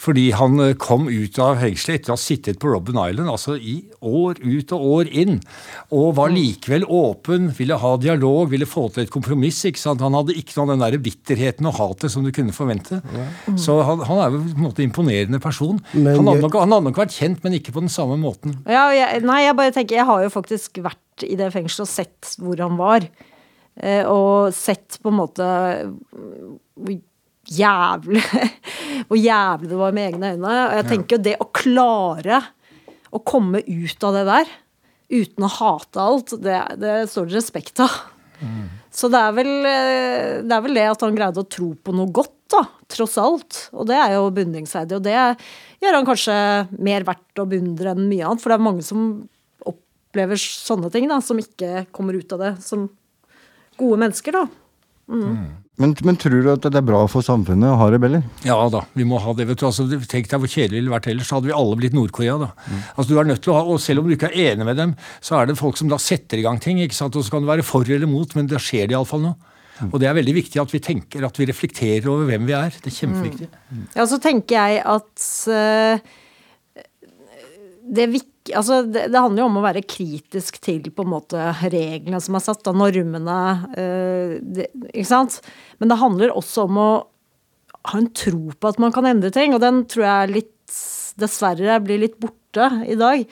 Fordi 0.00 0.28
han 0.36 0.58
eh, 0.62 0.74
kom 0.80 1.06
ut 1.08 1.38
av 1.42 1.60
fengselet 1.62 2.00
etter 2.00 2.12
å 2.12 2.16
ha 2.16 2.20
sittet 2.20 2.60
på 2.62 2.70
Robben 2.72 2.98
Island 2.98 3.30
altså 3.30 3.56
i 3.56 3.76
år 4.04 4.40
ut 4.42 4.74
og 4.76 4.86
år 4.98 5.10
inn. 5.10 5.38
Og 5.94 6.14
var 6.18 6.32
likevel 6.34 6.86
åpen, 6.88 7.50
ville 7.56 7.78
ha 7.80 7.94
dialog, 8.00 8.48
ville 8.52 8.68
få 8.68 8.88
til 8.94 9.04
et 9.04 9.12
kompromiss. 9.14 9.62
ikke 9.68 9.82
sant? 9.82 10.04
Han 10.04 10.16
hadde 10.18 10.36
ikke 10.38 10.58
noe 10.58 10.66
av 10.66 10.74
den 10.74 10.84
der 10.86 10.98
bitterheten 11.04 11.70
og 11.70 11.78
hatet 11.78 12.12
som 12.14 12.26
du 12.26 12.32
kunne 12.34 12.54
forvente. 12.56 13.00
Så 13.60 13.78
han, 13.86 14.02
han 14.08 14.22
er 14.22 14.34
jo 14.34 14.42
på 14.44 14.58
en 14.58 14.66
måte 14.66 14.82
en 14.82 14.90
imponerende 14.90 15.42
person. 15.42 15.80
Men 15.92 16.18
han, 16.18 16.32
hadde 16.32 16.46
nok, 16.46 16.58
han 16.62 16.74
hadde 16.76 16.88
nok 16.90 17.04
vært 17.04 17.16
kjent, 17.16 17.44
men 17.44 17.58
ikke 17.60 17.74
på 17.76 17.84
den 17.84 17.92
samme 17.92 18.18
måten. 18.20 18.58
Ja, 18.70 18.88
jeg, 18.94 19.22
nei, 19.26 19.44
jeg 19.46 19.58
bare 19.58 19.74
tenker 19.74 19.98
Jeg 19.98 20.08
har 20.08 20.24
jo 20.24 20.32
faktisk 20.32 20.82
vært 20.84 21.24
i 21.26 21.36
det 21.38 21.52
fengselet 21.54 21.86
og 21.86 21.90
sett 21.90 22.34
hvor 22.42 22.60
han 22.62 22.78
var. 22.80 23.06
Eh, 23.74 24.06
og 24.06 24.54
sett 24.54 25.00
på 25.02 25.10
en 25.10 25.18
måte 25.18 25.46
jævlig 27.50 28.22
Hvor 29.08 29.18
jævlig 29.18 29.70
det 29.70 29.78
var 29.78 29.94
med 29.96 30.12
egne 30.12 30.34
øyne. 30.34 30.50
Og 30.50 30.76
jeg 30.78 30.86
tenker 30.88 31.16
jo 31.16 31.24
det 31.26 31.34
å 31.42 31.48
klare 31.54 32.40
å 33.14 33.20
komme 33.26 33.60
ut 33.60 34.06
av 34.06 34.16
det 34.16 34.24
der 34.28 34.52
uten 35.14 35.46
å 35.46 35.50
hate 35.52 36.00
alt, 36.00 36.34
det, 36.42 36.56
det 36.80 36.94
står 37.10 37.28
det 37.28 37.36
respekt 37.36 37.82
av. 37.84 37.92
Så 38.94 39.10
det 39.10 39.20
er, 39.20 39.34
vel, 39.34 39.52
eh, 39.66 40.30
det 40.46 40.54
er 40.54 40.62
vel 40.64 40.78
det 40.78 40.86
at 40.90 41.02
han 41.04 41.16
greide 41.16 41.42
å 41.42 41.48
tro 41.50 41.72
på 41.74 41.94
noe 41.96 42.10
godt, 42.14 42.34
da, 42.54 42.62
tross 42.90 43.16
alt. 43.18 43.60
Og 43.74 43.88
det 43.90 43.96
er 43.98 44.16
jo 44.16 44.28
beundringsverdig. 44.34 44.98
Og 44.98 45.04
det 45.06 45.16
gjør 45.82 45.98
han 45.98 46.06
kanskje 46.08 46.36
mer 46.78 47.06
verdt 47.06 47.42
å 47.42 47.48
beundre 47.50 47.94
enn 47.94 48.06
mye 48.10 48.28
annet. 48.28 48.42
For 48.42 48.52
det 48.52 48.58
er 48.58 48.66
mange 48.66 48.86
som 48.86 49.06
opplever 49.66 50.38
sånne 50.40 50.92
ting, 50.94 51.08
da, 51.10 51.18
som 51.24 51.40
ikke 51.42 51.86
kommer 51.94 52.18
ut 52.18 52.36
av 52.36 52.44
det 52.44 52.52
som 52.64 52.86
gode 53.80 54.00
mennesker, 54.04 54.38
da. 54.38 54.46
Men, 55.82 55.90
men 56.06 56.18
tror 56.20 56.36
du 56.44 56.48
at 56.52 56.66
det 56.68 56.78
er 56.78 56.86
bra 56.86 57.00
for 57.10 57.26
samfunnet 57.26 57.66
å 57.66 57.78
ha 57.80 57.88
rebeller? 57.90 58.22
Ja 58.46 58.60
da, 58.70 58.84
vi 58.94 59.06
må 59.10 59.18
ha 59.18 59.32
det. 59.34 59.48
vet 59.48 59.58
du. 59.58 59.64
Altså, 59.66 59.88
tenk 60.06 60.28
deg 60.30 60.42
hvor 60.42 60.50
kjedelig 60.50 60.76
det 60.76 60.82
ville 60.84 60.92
vært 60.92 61.08
ellers. 61.10 61.26
Så 61.26 61.40
hadde 61.40 61.50
vi 61.50 61.56
alle 61.56 61.78
blitt 61.80 61.96
Nord-Korea. 61.96 62.36
da. 62.44 62.50
Altså, 62.94 63.08
du 63.10 63.18
er 63.18 63.26
nødt 63.26 63.42
til 63.42 63.54
å 63.54 63.56
ha, 63.58 63.64
og 63.66 63.82
Selv 63.82 64.04
om 64.04 64.06
du 64.06 64.14
ikke 64.14 64.30
er 64.30 64.52
enig 64.52 64.68
med 64.68 64.78
dem, 64.78 64.92
så 65.24 65.40
er 65.40 65.50
det 65.50 65.58
folk 65.58 65.80
som 65.80 65.90
da 65.90 65.98
setter 65.98 66.38
i 66.38 66.44
gang 66.46 66.60
ting. 66.62 66.78
ikke 66.84 66.94
sant? 66.94 67.18
Og 67.18 67.26
Så 67.26 67.34
kan 67.34 67.42
du 67.42 67.50
være 67.50 67.66
for 67.66 67.82
eller 67.82 68.06
mot, 68.06 68.36
men 68.38 68.46
det 68.50 68.62
skjer 68.62 68.86
det 68.86 68.94
iallfall 68.94 69.26
noe. 69.26 69.54
Og 69.90 69.98
det 69.98 70.06
er 70.06 70.14
veldig 70.14 70.36
viktig 70.36 70.60
at 70.62 70.70
vi 70.70 70.78
tenker, 70.78 71.24
at 71.26 71.38
vi 71.40 71.48
reflekterer 71.50 72.06
over 72.12 72.28
hvem 72.28 72.46
vi 72.46 72.54
er. 72.54 72.76
Det 72.78 72.92
er 72.92 72.98
kjempeviktig. 73.00 73.48
Ja, 73.96 74.06
så 74.06 74.20
tenker 74.22 74.54
jeg 74.54 74.84
at 74.86 75.24
uh, 75.50 76.84
det, 77.82 78.06
vik, 78.14 78.28
altså 78.52 78.82
det, 78.84 79.06
det 79.12 79.20
handler 79.20 79.40
jo 79.44 79.48
om 79.48 79.58
å 79.60 79.64
være 79.64 79.84
kritisk 79.88 80.58
til 80.64 80.90
på 80.92 81.04
en 81.06 81.12
måte 81.14 81.46
reglene 81.72 82.20
som 82.20 82.36
er 82.36 82.44
satt, 82.44 82.60
da, 82.66 82.74
normene. 82.76 83.38
eh, 83.78 84.34
det, 84.44 84.68
ikke 84.90 85.08
sant? 85.08 85.38
Men 85.80 85.92
det 85.92 86.00
handler 86.02 86.34
også 86.36 86.66
om 86.68 86.80
å 86.82 86.88
ha 87.90 88.00
en 88.00 88.10
tro 88.16 88.52
på 88.52 88.68
at 88.68 88.80
man 88.80 88.92
kan 88.92 89.08
endre 89.08 89.32
ting, 89.32 89.56
og 89.56 89.62
den 89.64 89.84
tror 89.88 90.04
jeg 90.08 90.34
litt 90.34 90.78
dessverre 91.20 91.78
blir 91.84 92.00
litt 92.02 92.18
borte 92.20 92.68
i 92.88 92.96
dag. 93.00 93.24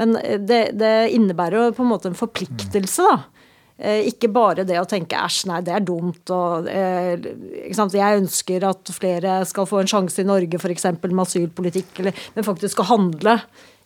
Men 0.00 0.18
eh, 0.18 0.40
det, 0.42 0.60
det 0.78 0.94
innebærer 1.14 1.68
jo 1.68 1.76
på 1.78 1.86
en 1.86 1.92
måte 1.94 2.10
en 2.10 2.18
forpliktelse, 2.18 3.06
da. 3.06 3.46
Eh, 3.76 4.06
Ikke 4.08 4.30
bare 4.32 4.64
det 4.64 4.78
å 4.80 4.86
tenke 4.88 5.20
æsj, 5.20 5.46
nei, 5.50 5.60
det 5.66 5.74
er 5.76 5.84
dumt. 5.84 6.32
Og, 6.32 6.66
ikke 6.72 7.76
sant? 7.76 7.94
Jeg 7.94 8.22
ønsker 8.22 8.66
at 8.66 8.92
flere 8.96 9.38
skal 9.46 9.68
få 9.68 9.82
en 9.82 9.90
sjanse 9.94 10.22
i 10.22 10.28
Norge, 10.28 10.58
f.eks. 10.58 10.90
med 11.04 11.24
asylpolitikk, 11.26 11.98
eller, 12.02 12.26
men 12.34 12.46
faktisk 12.46 12.80
å 12.82 12.90
handle. 12.90 13.38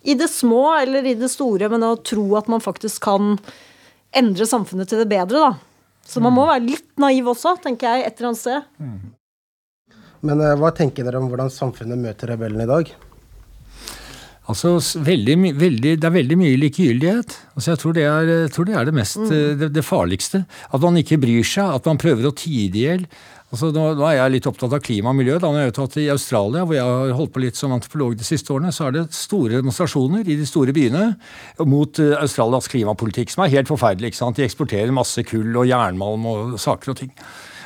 I 0.02 0.16
det 0.16 0.30
små 0.32 0.64
eller 0.78 1.04
i 1.06 1.16
det 1.18 1.28
store, 1.32 1.68
men 1.72 1.84
å 1.84 1.96
tro 2.00 2.24
at 2.38 2.48
man 2.48 2.62
faktisk 2.64 3.04
kan 3.04 3.34
endre 4.16 4.46
samfunnet 4.48 4.90
til 4.90 5.02
det 5.02 5.10
bedre, 5.10 5.50
da. 5.50 5.52
Så 6.06 6.22
man 6.24 6.34
må 6.34 6.46
være 6.48 6.64
litt 6.64 6.88
naiv 6.98 7.28
også, 7.30 7.54
tenker 7.62 7.86
jeg, 7.86 8.06
et 8.08 8.16
eller 8.18 8.30
annet 8.30 8.40
sted. 8.40 8.64
Men 10.26 10.42
eh, 10.42 10.56
hva 10.58 10.72
tenker 10.74 11.06
dere 11.06 11.20
om 11.20 11.28
hvordan 11.30 11.52
samfunnet 11.52 12.00
møter 12.00 12.32
rebellene 12.32 12.66
i 12.66 12.70
dag? 12.70 12.90
Altså, 14.50 14.72
veldig, 15.04 15.36
veldig, 15.60 15.92
Det 16.00 16.06
er 16.08 16.14
veldig 16.14 16.36
mye 16.40 16.58
likegyldighet. 16.58 17.36
Altså, 17.54 17.70
jeg 17.70 17.80
tror 17.82 17.94
det 17.94 18.06
er, 18.08 18.30
jeg 18.32 18.52
tror 18.54 18.66
det, 18.66 18.74
er 18.74 18.88
det, 18.88 18.94
mest, 18.96 19.20
mm. 19.20 19.28
det, 19.60 19.68
det 19.76 19.84
farligste. 19.86 20.42
At 20.74 20.82
man 20.82 20.98
ikke 20.98 21.20
bryr 21.22 21.46
seg, 21.46 21.76
at 21.76 21.86
man 21.86 22.00
prøver 22.00 22.26
å 22.26 22.34
tie 22.34 22.66
i 22.66 22.82
hjel. 22.82 23.04
Altså, 23.50 23.72
nå, 23.74 23.84
nå 23.98 24.04
er 24.06 24.14
jeg 24.14 24.32
litt 24.36 24.46
opptatt 24.46 24.74
av 24.76 24.82
klima 24.86 25.10
og 25.10 25.16
miljø. 25.18 25.34
Da 25.42 25.50
jeg 25.56 25.72
vet 25.72 25.80
at 25.82 25.96
I 25.98 26.06
Australia, 26.12 26.62
hvor 26.62 26.76
jeg 26.76 26.86
har 26.86 27.14
holdt 27.18 27.32
på 27.34 27.42
litt 27.42 27.58
som 27.58 27.74
antropolog 27.74 28.14
de 28.18 28.26
siste 28.26 28.54
årene, 28.54 28.70
så 28.74 28.86
er 28.86 28.94
det 28.94 29.08
store 29.16 29.58
demonstrasjoner 29.58 30.22
i 30.22 30.36
de 30.38 30.46
store 30.46 30.74
byene 30.76 31.08
mot 31.66 31.98
uh, 31.98 32.14
Australias 32.20 32.70
klimapolitikk, 32.70 33.34
som 33.34 33.42
er 33.42 33.54
helt 33.56 33.70
forferdelig. 33.72 34.12
ikke 34.12 34.20
sant? 34.20 34.38
De 34.38 34.46
eksporterer 34.46 34.94
masse 34.94 35.26
kull 35.26 35.50
og 35.50 35.66
jernmalm 35.66 36.28
og 36.30 36.54
saker 36.62 36.94
og 36.94 37.00
ting. 37.02 37.10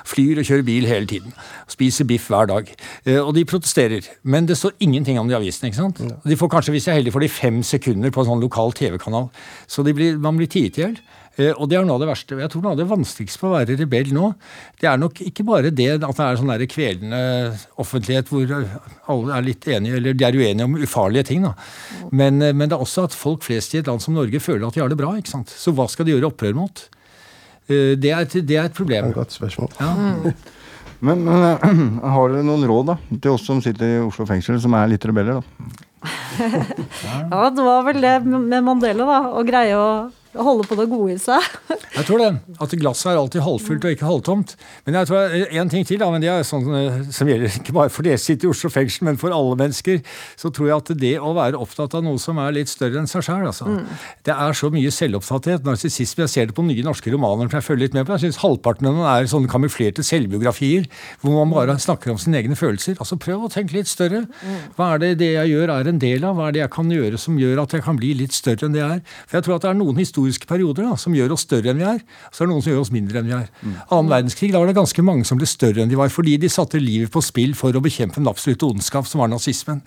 Flyr 0.05 0.39
og 0.43 0.45
kjører 0.45 0.67
bil 0.67 0.85
hele 0.87 1.07
tiden. 1.09 1.33
Spiser 1.73 2.05
biff 2.05 2.29
hver 2.29 2.47
dag. 2.51 2.69
Eh, 3.07 3.19
Og 3.25 3.33
de 3.35 3.45
protesterer. 3.49 4.05
Men 4.23 4.47
det 4.47 4.59
står 4.61 4.77
ingenting 4.85 5.19
om 5.19 5.27
det 5.29 5.35
i 5.37 5.41
avisene. 5.41 5.71
ikke 5.71 5.81
sant? 5.81 6.01
De 6.25 6.37
får 6.37 6.51
kanskje, 6.53 6.73
hvis 6.77 6.85
jeg 6.87 6.93
er 6.95 7.01
heldig, 7.03 7.13
får 7.17 7.25
de 7.25 7.29
fem 7.33 7.63
sekunder 7.63 8.11
på 8.13 8.21
en 8.21 8.29
sånn 8.35 8.45
lokal 8.45 8.73
TV-kanal. 8.77 9.31
Så 9.67 9.83
de 9.85 9.95
blir, 9.97 10.19
man 10.19 10.37
blir 10.37 10.47
tiet 10.53 10.77
i 10.79 10.83
hjel. 10.85 10.99
Eh, 11.37 11.51
Og 11.59 11.69
det 11.69 11.79
er 11.79 11.85
noe 11.85 11.97
av 11.97 12.01
det 12.05 12.09
verste. 12.13 12.37
Jeg 12.39 12.51
tror 12.53 12.63
noe 12.63 12.73
av 12.77 12.79
det 12.79 12.87
vanskeligste 12.87 13.41
på 13.41 13.49
å 13.49 13.55
være 13.57 13.75
rebell 13.81 14.13
nå, 14.15 14.35
det 14.81 14.87
er 14.87 15.01
nok 15.01 15.19
ikke 15.25 15.43
bare 15.49 15.71
det 15.75 15.89
at 15.97 16.05
det 16.05 16.21
er 16.29 16.37
sånn 16.39 16.53
der 16.53 16.67
kvelende 16.71 17.23
offentlighet 17.83 18.29
hvor 18.31 18.53
alle 19.09 19.35
er 19.35 19.43
litt 19.43 19.67
enige, 19.67 19.97
eller 19.99 20.15
de 20.15 20.25
er 20.29 20.37
uenige 20.39 20.65
om 20.69 20.77
ufarlige 20.79 21.25
ting, 21.33 21.43
da. 21.43 21.55
Men, 22.13 22.41
eh, 22.43 22.53
men 22.53 22.69
det 22.69 22.77
er 22.77 22.85
også 22.85 23.09
at 23.09 23.17
folk 23.17 23.43
flest 23.43 23.75
i 23.75 23.79
et 23.81 23.87
land 23.91 24.01
som 24.05 24.15
Norge 24.15 24.39
føler 24.39 24.67
at 24.69 24.75
de 24.75 24.81
har 24.85 24.89
det 24.93 24.99
bra. 25.01 25.17
ikke 25.19 25.33
sant? 25.33 25.49
Så 25.51 25.73
hva 25.75 25.89
skal 25.91 26.05
de 26.07 26.13
gjøre 26.15 26.31
opprør 26.31 26.55
mot? 26.55 26.85
Eh, 27.69 27.95
Det 27.97 28.11
er, 28.13 28.21
et- 28.21 28.47
det 28.47 28.57
er 28.57 28.65
et 28.65 28.73
Det 28.73 28.73
er 28.73 28.77
problem. 28.77 29.05
et 29.09 29.15
godt 29.15 29.33
spørsmål. 29.33 29.69
Men, 31.05 31.21
men 31.25 31.43
eh, 31.45 31.59
har 32.15 32.29
dere 32.33 32.43
noen 32.47 32.63
råd 32.65 32.87
da, 32.87 32.95
til 33.21 33.33
oss 33.35 33.43
som 33.45 33.59
sitter 33.61 33.85
i 33.85 33.99
Oslo 34.07 34.25
fengsel, 34.25 34.57
som 34.63 34.73
er 34.79 34.87
litt 34.89 35.05
rebeller? 35.05 35.41
da? 35.43 35.43
Ja, 37.31 37.51
det 37.51 37.65
var 37.67 37.83
vel 37.85 38.01
det 38.01 38.13
med 38.25 38.63
Mandela, 38.65 39.05
da. 39.05 39.19
Å 39.37 39.43
greie 39.45 39.75
å 39.77 39.89
holde 40.43 40.67
på 40.67 40.77
det 40.79 40.87
gode 40.91 41.15
i 41.15 41.19
seg. 41.21 41.47
Jeg 41.99 42.07
tror 42.09 42.21
det. 42.23 42.31
At 42.63 42.75
glasset 42.81 43.13
er 43.13 43.21
alltid 43.21 43.45
halvfullt 43.45 43.85
og 43.87 43.95
ikke 43.95 44.09
halvtomt. 44.09 44.55
Men 44.87 44.97
jeg 44.99 45.09
tror 45.09 45.35
en 45.61 45.71
ting 45.71 45.85
til, 45.87 46.01
da, 46.01 46.09
men 46.11 46.23
det 46.23 46.31
er 46.33 46.47
sånn 46.47 46.65
eh, 46.75 46.97
som 47.15 47.29
gjelder 47.31 47.59
ikke 47.61 47.75
bare 47.77 47.93
for 47.93 48.07
dere 48.07 48.19
som 48.19 48.33
sitter 48.33 48.49
i 48.49 48.51
Oslo 48.51 48.71
fengsel, 48.73 49.07
men 49.07 49.19
for 49.21 49.35
alle 49.35 49.55
mennesker, 49.61 50.01
så 50.41 50.51
tror 50.55 50.71
jeg 50.71 50.77
at 50.83 50.93
det 50.99 51.13
å 51.23 51.31
være 51.37 51.61
opptatt 51.61 51.95
av 51.95 52.03
noe 52.07 52.19
som 52.19 52.41
er 52.43 52.57
litt 52.57 52.73
større 52.73 52.99
enn 52.99 53.09
seg 53.11 53.23
sjøl, 53.27 53.47
altså. 53.47 53.69
Det 54.27 54.35
er 54.35 54.59
så 54.59 54.71
mye 54.75 54.91
selvopptatthet, 54.95 55.65
narsissisme. 55.67 56.25
Jeg 56.27 56.33
ser 56.35 56.51
det 56.51 56.57
på 56.59 56.65
nye 56.67 56.85
norske 56.87 57.13
romaner 57.15 57.49
som 57.49 57.61
jeg 57.61 57.67
følger 57.69 57.85
litt 57.87 57.97
med 57.97 58.09
på. 58.09 58.17
Jeg 58.17 58.27
syns 58.33 58.41
halvparten 58.43 58.91
av 58.91 58.99
dem 58.99 59.07
er 59.13 59.31
sånne 59.31 59.51
kamuflerte 59.53 60.05
selvbiografier 60.07 60.89
hvor 61.23 61.39
man 61.39 61.55
bare 61.55 61.79
snakker 61.81 62.13
om 62.13 62.21
sine 62.21 62.41
egne 62.43 62.59
følelser. 62.59 62.99
Altså 62.99 63.19
Prøv 63.25 63.47
å 63.47 63.53
tenke 63.53 63.77
litt 63.77 63.89
større. 63.91 64.25
Hva 64.77 64.95
er 64.95 65.03
det 65.03 65.13
det 65.23 65.31
jeg 65.37 65.55
gjør, 65.55 65.73
er 65.79 65.91
en 65.91 66.01
del 66.03 66.27
av? 66.27 66.37
Hva 66.39 66.49
er 66.51 66.57
det 66.57 66.65
jeg 66.65 66.73
kan 66.75 66.91
gjøre 66.93 67.21
som 67.21 67.39
gjør 67.41 67.63
at 67.65 67.77
jeg 67.77 67.85
kan 67.87 68.01
bli 68.01 68.13
litt 68.19 68.35
større 68.37 68.69
enn 68.69 68.75
det 68.77 68.83
jeg 68.83 68.99
er? 68.99 69.03
For 69.29 69.39
jeg 69.39 69.47
tror 69.47 69.57
at 69.57 69.67
det 69.67 69.71
er 69.71 69.79
noen 69.79 70.01
historiske 70.25 70.49
perioder 70.49 70.89
da, 70.89 70.97
som 71.01 71.15
gjør 71.15 71.35
oss 71.37 71.45
større 71.47 71.73
enn 71.73 71.81
vi 71.81 71.87
er. 71.87 72.01
Så 72.33 72.43
er 72.43 72.49
det 72.49 72.53
noen 72.53 72.65
som 72.65 72.73
gjør 72.73 72.83
oss 72.85 72.93
mindre 72.95 73.21
enn 73.21 73.31
vi 73.31 73.37
er. 73.37 73.49
Annen 73.91 74.11
verdenskrig, 74.11 74.53
da 74.53 74.61
var 74.63 74.71
det 74.71 74.77
ganske 74.79 75.05
mange 75.07 75.25
som 75.29 75.41
ble 75.41 75.49
større 75.49 75.85
enn 75.85 75.91
de 75.91 75.99
var, 76.01 76.13
fordi 76.13 76.37
de 76.41 76.51
satte 76.53 76.81
livet 76.81 77.13
på 77.13 77.23
spill 77.25 77.55
for 77.59 77.75
å 77.75 77.83
bekjempe 77.85 78.21
den 78.21 78.31
absolutte 78.31 78.67
ondskap, 78.69 79.09
som 79.09 79.23
var 79.23 79.33
nazismen. 79.33 79.83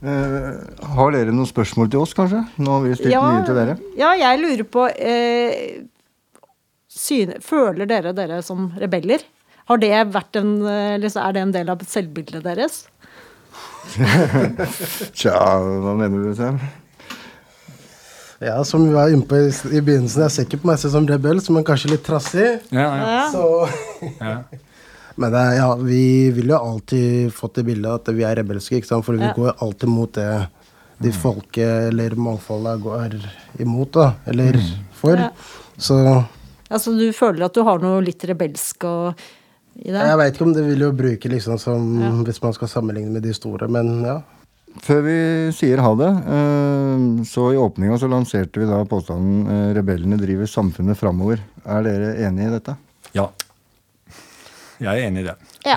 Uh, 0.00 0.56
har 0.96 1.12
dere 1.12 1.32
noen 1.34 1.48
spørsmål 1.48 1.90
til 1.92 2.00
oss, 2.00 2.14
kanskje? 2.16 2.40
Nå 2.62 2.78
har 2.78 2.86
vi 2.86 2.94
stilt 2.96 3.16
mye 3.20 3.42
til 3.44 3.58
dere. 3.58 3.74
ja, 4.00 4.14
jeg 4.16 4.40
lurer 4.40 4.64
på 4.64 4.86
uh, 4.88 5.58
syne, 6.88 7.36
Føler 7.44 7.90
dere 7.90 8.14
dere 8.16 8.40
som 8.46 8.70
rebeller? 8.80 9.26
Har 9.68 9.82
det 9.82 9.92
vært 10.14 10.40
en, 10.40 10.54
uh, 10.64 10.96
er 10.96 11.36
det 11.36 11.44
en 11.44 11.52
del 11.52 11.74
av 11.74 11.84
selvbildet 11.84 12.46
deres? 12.48 12.86
Tja, 15.18 15.36
hva 15.60 15.92
mener 15.98 16.30
du, 16.30 16.32
Sam? 16.38 16.56
Ja, 18.40 18.62
som 18.64 18.86
vi 18.88 18.94
var 18.94 19.10
inne 19.12 19.26
på 19.28 19.36
i, 19.36 19.50
i 19.76 19.80
begynnelsen, 19.84 20.22
jeg 20.24 20.32
ser 20.32 20.46
ikke 20.48 20.60
på 20.62 20.70
meg 20.70 20.78
selv 20.80 20.94
som 20.94 21.06
rebell, 21.08 21.40
men 21.52 21.64
kanskje 21.68 21.90
litt 21.92 22.04
trassig. 22.06 22.46
Ja, 22.72 22.88
ja. 22.96 23.22
Så 23.32 23.44
Ja. 24.20 24.34
Men 25.20 25.32
det, 25.34 25.40
er- 25.42 25.56
ja, 25.58 25.74
vi 25.76 26.30
vil 26.32 26.48
jo 26.48 26.56
alltid 26.56 27.32
fått 27.36 27.58
det 27.58 27.64
bildet 27.66 27.90
at 28.08 28.08
vi 28.16 28.22
er 28.24 28.38
rebelske, 28.38 28.78
ikke 28.78 28.88
sant? 28.88 29.04
for 29.04 29.18
vi 29.18 29.26
Ja. 29.26 29.34
går 29.36 29.52
alltid 29.60 29.90
mot 29.92 30.12
det 30.16 30.46
de 31.02 31.10
folket 31.12 31.88
eller 31.90 32.14
mangfoldet 32.16 32.80
går 32.80 33.18
imot, 33.60 33.90
da. 33.92 34.06
Eller 34.30 34.56
for. 34.96 35.16
Ja. 35.20 35.28
Så 35.76 35.98
Altså 36.70 36.92
Du 36.96 37.10
føler 37.12 37.44
at 37.48 37.54
du 37.56 37.62
har 37.66 37.78
noe 37.82 38.00
litt 38.04 38.22
rebelsk 38.24 38.84
og, 38.84 39.20
i 39.76 39.90
det? 39.90 39.98
jeg 40.06 40.16
veit 40.20 40.34
ikke 40.38 40.44
om 40.46 40.52
det 40.54 40.64
vil 40.64 40.84
jo 40.86 40.92
bruke 40.92 41.28
liksom 41.32 41.58
som 41.58 42.22
Hvis 42.24 42.40
man 42.42 42.52
skal 42.56 42.68
sammenligne 42.68 43.10
med 43.10 43.22
de 43.26 43.32
store, 43.34 43.68
men 43.68 44.04
ja. 44.06 44.20
Før 44.78 45.00
vi 45.02 45.16
sier 45.56 45.82
ha 45.82 45.90
det, 45.98 46.10
eh, 46.36 47.24
så 47.26 47.50
i 47.52 47.58
åpninga 47.58 47.98
så 47.98 48.08
lanserte 48.10 48.62
vi 48.62 48.68
da 48.68 48.80
påstanden 48.88 49.46
eh, 49.50 49.74
'rebellene 49.74 50.18
driver 50.20 50.46
samfunnet 50.46 50.98
framover'. 50.98 51.42
Er 51.66 51.82
dere 51.82 52.12
enig 52.26 52.46
i 52.46 52.54
dette? 52.58 52.76
ja. 53.14 53.30
Jeg 54.80 54.96
er 54.96 55.08
enig 55.10 55.20
i 55.20 55.26
det. 55.26 55.34
Ja. 55.68 55.76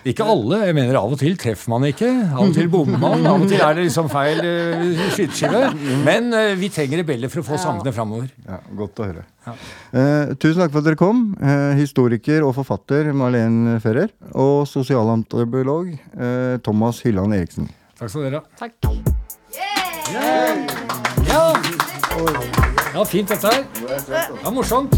Ja. 0.00 0.12
Ikke 0.12 0.24
alle. 0.24 0.62
jeg 0.66 0.76
mener 0.76 0.96
Av 0.96 1.12
og 1.12 1.18
til 1.20 1.36
treffer 1.40 1.72
man 1.72 1.84
ikke. 1.88 2.08
Av 2.30 2.46
og 2.46 2.54
til 2.56 2.70
bommer 2.72 3.00
man. 3.00 3.26
Av 3.26 3.42
og 3.44 3.48
til 3.50 3.60
er 3.60 3.76
det 3.76 3.86
liksom 3.88 4.08
feil 4.12 4.40
uh, 4.40 5.04
skyteskive. 5.12 5.66
Men 6.06 6.32
uh, 6.32 6.54
vi 6.58 6.72
trenger 6.72 7.02
rebeller 7.02 7.32
for 7.32 7.42
å 7.42 7.48
få 7.52 7.60
sangene 7.60 7.92
framover. 7.94 8.32
ja 8.48 8.60
godt 8.80 9.00
å 9.02 9.08
høre. 9.10 9.24
Eh, 9.92 10.32
tusen 10.40 10.60
takk 10.60 10.72
for 10.72 10.80
at 10.82 10.88
dere 10.88 11.00
kom. 11.00 11.22
Uh, 11.40 11.72
historiker 11.78 12.44
og 12.46 12.54
forfatter 12.58 13.10
Marlen 13.16 13.80
Ferrer. 13.82 14.12
Og 14.32 14.68
sosialantropolog 14.70 15.92
eh, 15.94 16.56
Thomas 16.64 17.02
Hylland 17.04 17.36
Eriksen. 17.36 17.70
Takk 17.98 18.12
skal 18.12 18.28
dere 18.28 18.40
ha. 18.40 18.44
Takk. 18.60 18.72
Ja. 21.30 21.44
ja, 22.94 23.04
fint 23.06 23.30
dette 23.30 23.52
her. 23.52 23.66
Det 23.80 24.22
var 24.44 24.54
morsomt. 24.54 24.96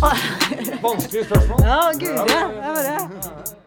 Vanskelige 0.82 1.26
spørsmål. 1.26 1.66
Ja, 1.66 1.82
guri. 1.98 2.14
var 2.16 2.28
bare 2.62 3.61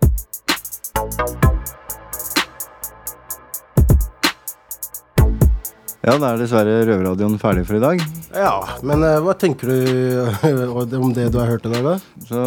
Ja, 6.06 6.14
da 6.22 6.36
er 6.36 6.38
dessverre 6.38 6.74
Røverradioen 6.86 7.40
ferdig 7.42 7.64
for 7.66 7.80
i 7.80 7.82
dag. 7.82 8.02
ja 8.36 8.52
men 8.86 9.02
uh, 9.02 9.16
hva 9.26 9.34
tenker 9.42 9.72
du 9.72 10.98
om 11.02 11.14
det 11.16 11.32
du 11.34 11.40
har 11.42 11.50
hørt 11.50 11.66
i 11.66 11.72
dag, 11.74 11.82
da? 11.88 11.96
Så 12.28 12.44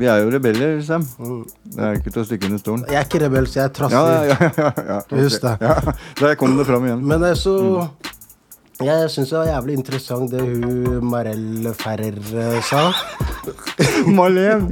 vi 0.00 0.08
er 0.10 0.24
jo 0.24 0.32
rebeller, 0.34 0.80
Sam. 0.82 1.04
Det 1.62 1.78
er 1.78 2.00
ikke 2.00 2.10
til 2.10 2.24
å 2.24 2.26
stikke 2.26 2.50
under 2.50 2.62
stolen. 2.62 2.82
Jeg 2.90 2.98
er 2.98 3.06
ikke 3.06 3.20
rebell, 3.22 3.46
så 3.46 3.60
jeg 3.60 3.68
er 3.68 3.70
Ja, 3.70 3.76
trassig. 3.78 4.02
ja, 4.02 4.10
ja, 4.26 4.50
ja, 4.58 4.72
ja. 4.90 4.98
Husk 5.22 5.46
det. 5.46 5.54
Ja, 5.62 5.76
der 6.24 6.34
kom 6.42 6.58
det 6.58 6.66
fram 6.66 6.88
igjen. 6.90 7.06
Men 7.06 7.22
uh, 7.22 7.34
så 7.38 7.54
så 7.62 7.86
Jeg 8.78 9.08
syns 9.10 9.32
det 9.32 9.34
var 9.40 9.48
jævlig 9.48 9.74
interessant 9.74 10.30
det 10.30 10.38
hun 10.38 11.06
Marell 11.10 11.66
Ferrer 11.74 12.14
eh, 12.14 12.58
sa. 12.62 12.84
Marlen! 14.18 14.68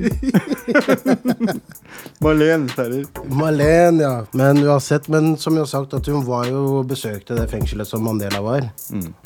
Marlen 2.22 2.68
Ferrer. 2.76 3.02
Malen, 3.34 3.98
ja. 4.04 4.12
Men 4.38 4.62
uansett, 4.62 5.08
men 5.10 5.32
som 5.42 5.58
jeg 5.58 5.64
har 5.64 5.72
sagt, 5.72 5.96
at 5.98 6.06
hun 6.06 6.22
var 6.28 6.46
jo 6.46 6.84
besøkte 6.86 7.34
det 7.34 7.48
fengselet 7.50 7.90
som 7.90 8.06
Mandela 8.06 8.44
var. 8.46 8.68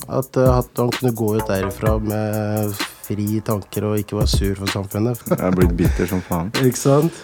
At, 0.08 0.40
eh, 0.40 0.48
at 0.48 0.72
han 0.80 0.94
kunne 0.96 1.12
gå 1.12 1.28
ut 1.36 1.52
derifra 1.52 1.98
med 2.00 2.72
fri 3.04 3.42
tanker 3.44 3.84
og 3.90 4.00
ikke 4.00 4.16
være 4.22 4.32
sur 4.32 4.56
for 4.62 4.72
samfunnet. 4.78 5.20
Jeg 5.28 5.42
er 5.44 5.60
blitt 5.60 5.76
bitter 5.76 6.08
som 6.08 6.24
faen. 6.24 6.48
Ikke 6.64 6.80
sant? 6.80 7.20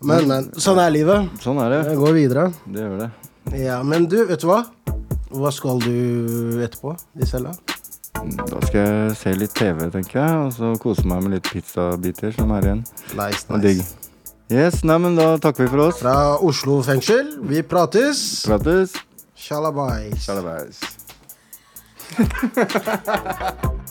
Men, 0.00 0.24
men. 0.32 0.48
Sånn 0.56 0.80
er 0.80 0.88
livet. 0.94 1.28
Sånn 1.44 1.60
er 1.60 1.76
det. 1.76 1.84
Jeg 1.92 2.00
går 2.00 2.16
videre. 2.16 2.48
Det 2.64 2.88
gjør 2.88 2.98
det. 3.04 3.12
Ja, 3.60 3.82
men 3.84 4.08
du, 4.10 4.22
vet 4.24 4.40
du 4.40 4.48
hva? 4.48 4.62
Hva 5.30 5.50
skal 5.52 5.80
du 5.82 6.62
etterpå 6.62 6.94
i 7.20 7.26
cella? 7.26 7.52
Da 8.16 8.60
skal 8.64 8.80
jeg 8.80 9.16
se 9.20 9.32
litt 9.36 9.54
TV, 9.58 9.88
tenker 9.92 10.20
jeg, 10.22 10.36
og 10.46 10.52
så 10.56 10.70
kose 10.80 11.04
meg 11.08 11.22
med 11.26 11.34
litt 11.36 11.48
pizzabiter 11.52 12.32
som 12.36 12.52
er 12.56 12.62
igjen. 12.70 12.82
Nice, 13.18 13.44
Og 13.50 13.60
digg. 13.64 13.82
nice. 13.82 13.94
Yes, 14.48 14.84
nei, 14.86 14.96
men 15.02 15.16
da 15.18 15.32
takker 15.42 15.66
vi 15.66 15.72
for 15.72 15.88
oss. 15.88 15.98
Fra 16.00 16.14
Oslo 16.38 16.78
fengsel, 16.86 17.32
vi 17.50 17.62
prates. 17.66 18.22
Prates. 18.46 18.94
Shalabais. 19.36 20.22
Shalabais. 20.22 20.78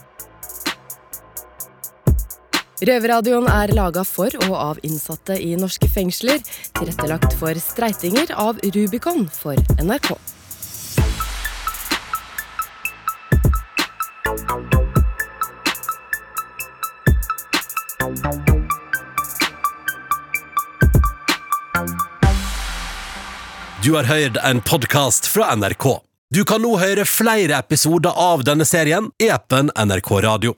Røverradioen 2.86 3.46
er 3.48 3.72
laga 3.76 4.04
for 4.08 4.34
og 4.50 4.56
av 4.60 4.80
innsatte 4.86 5.38
i 5.40 5.54
norske 5.60 5.88
fengsler. 5.92 6.42
Tilrettelagt 6.76 7.36
for 7.40 7.56
streitinger 7.62 8.34
av 8.36 8.60
Rubicon 8.76 9.26
for 9.32 9.56
NRK. 9.80 10.12
Du 23.86 23.94
har 23.94 24.04
hørt 24.04 24.38
en 24.44 24.62
podkast 24.62 25.28
fra 25.28 25.56
NRK. 25.56 26.00
Du 26.34 26.40
kan 26.44 26.64
nå 26.66 26.72
høre 26.82 27.04
flere 27.06 27.60
episoder 27.62 28.18
av 28.18 28.42
denne 28.48 28.66
serien 28.66 29.12
i 29.22 29.28
appen 29.30 29.70
NRK 29.78 30.10
Radio. 30.26 30.56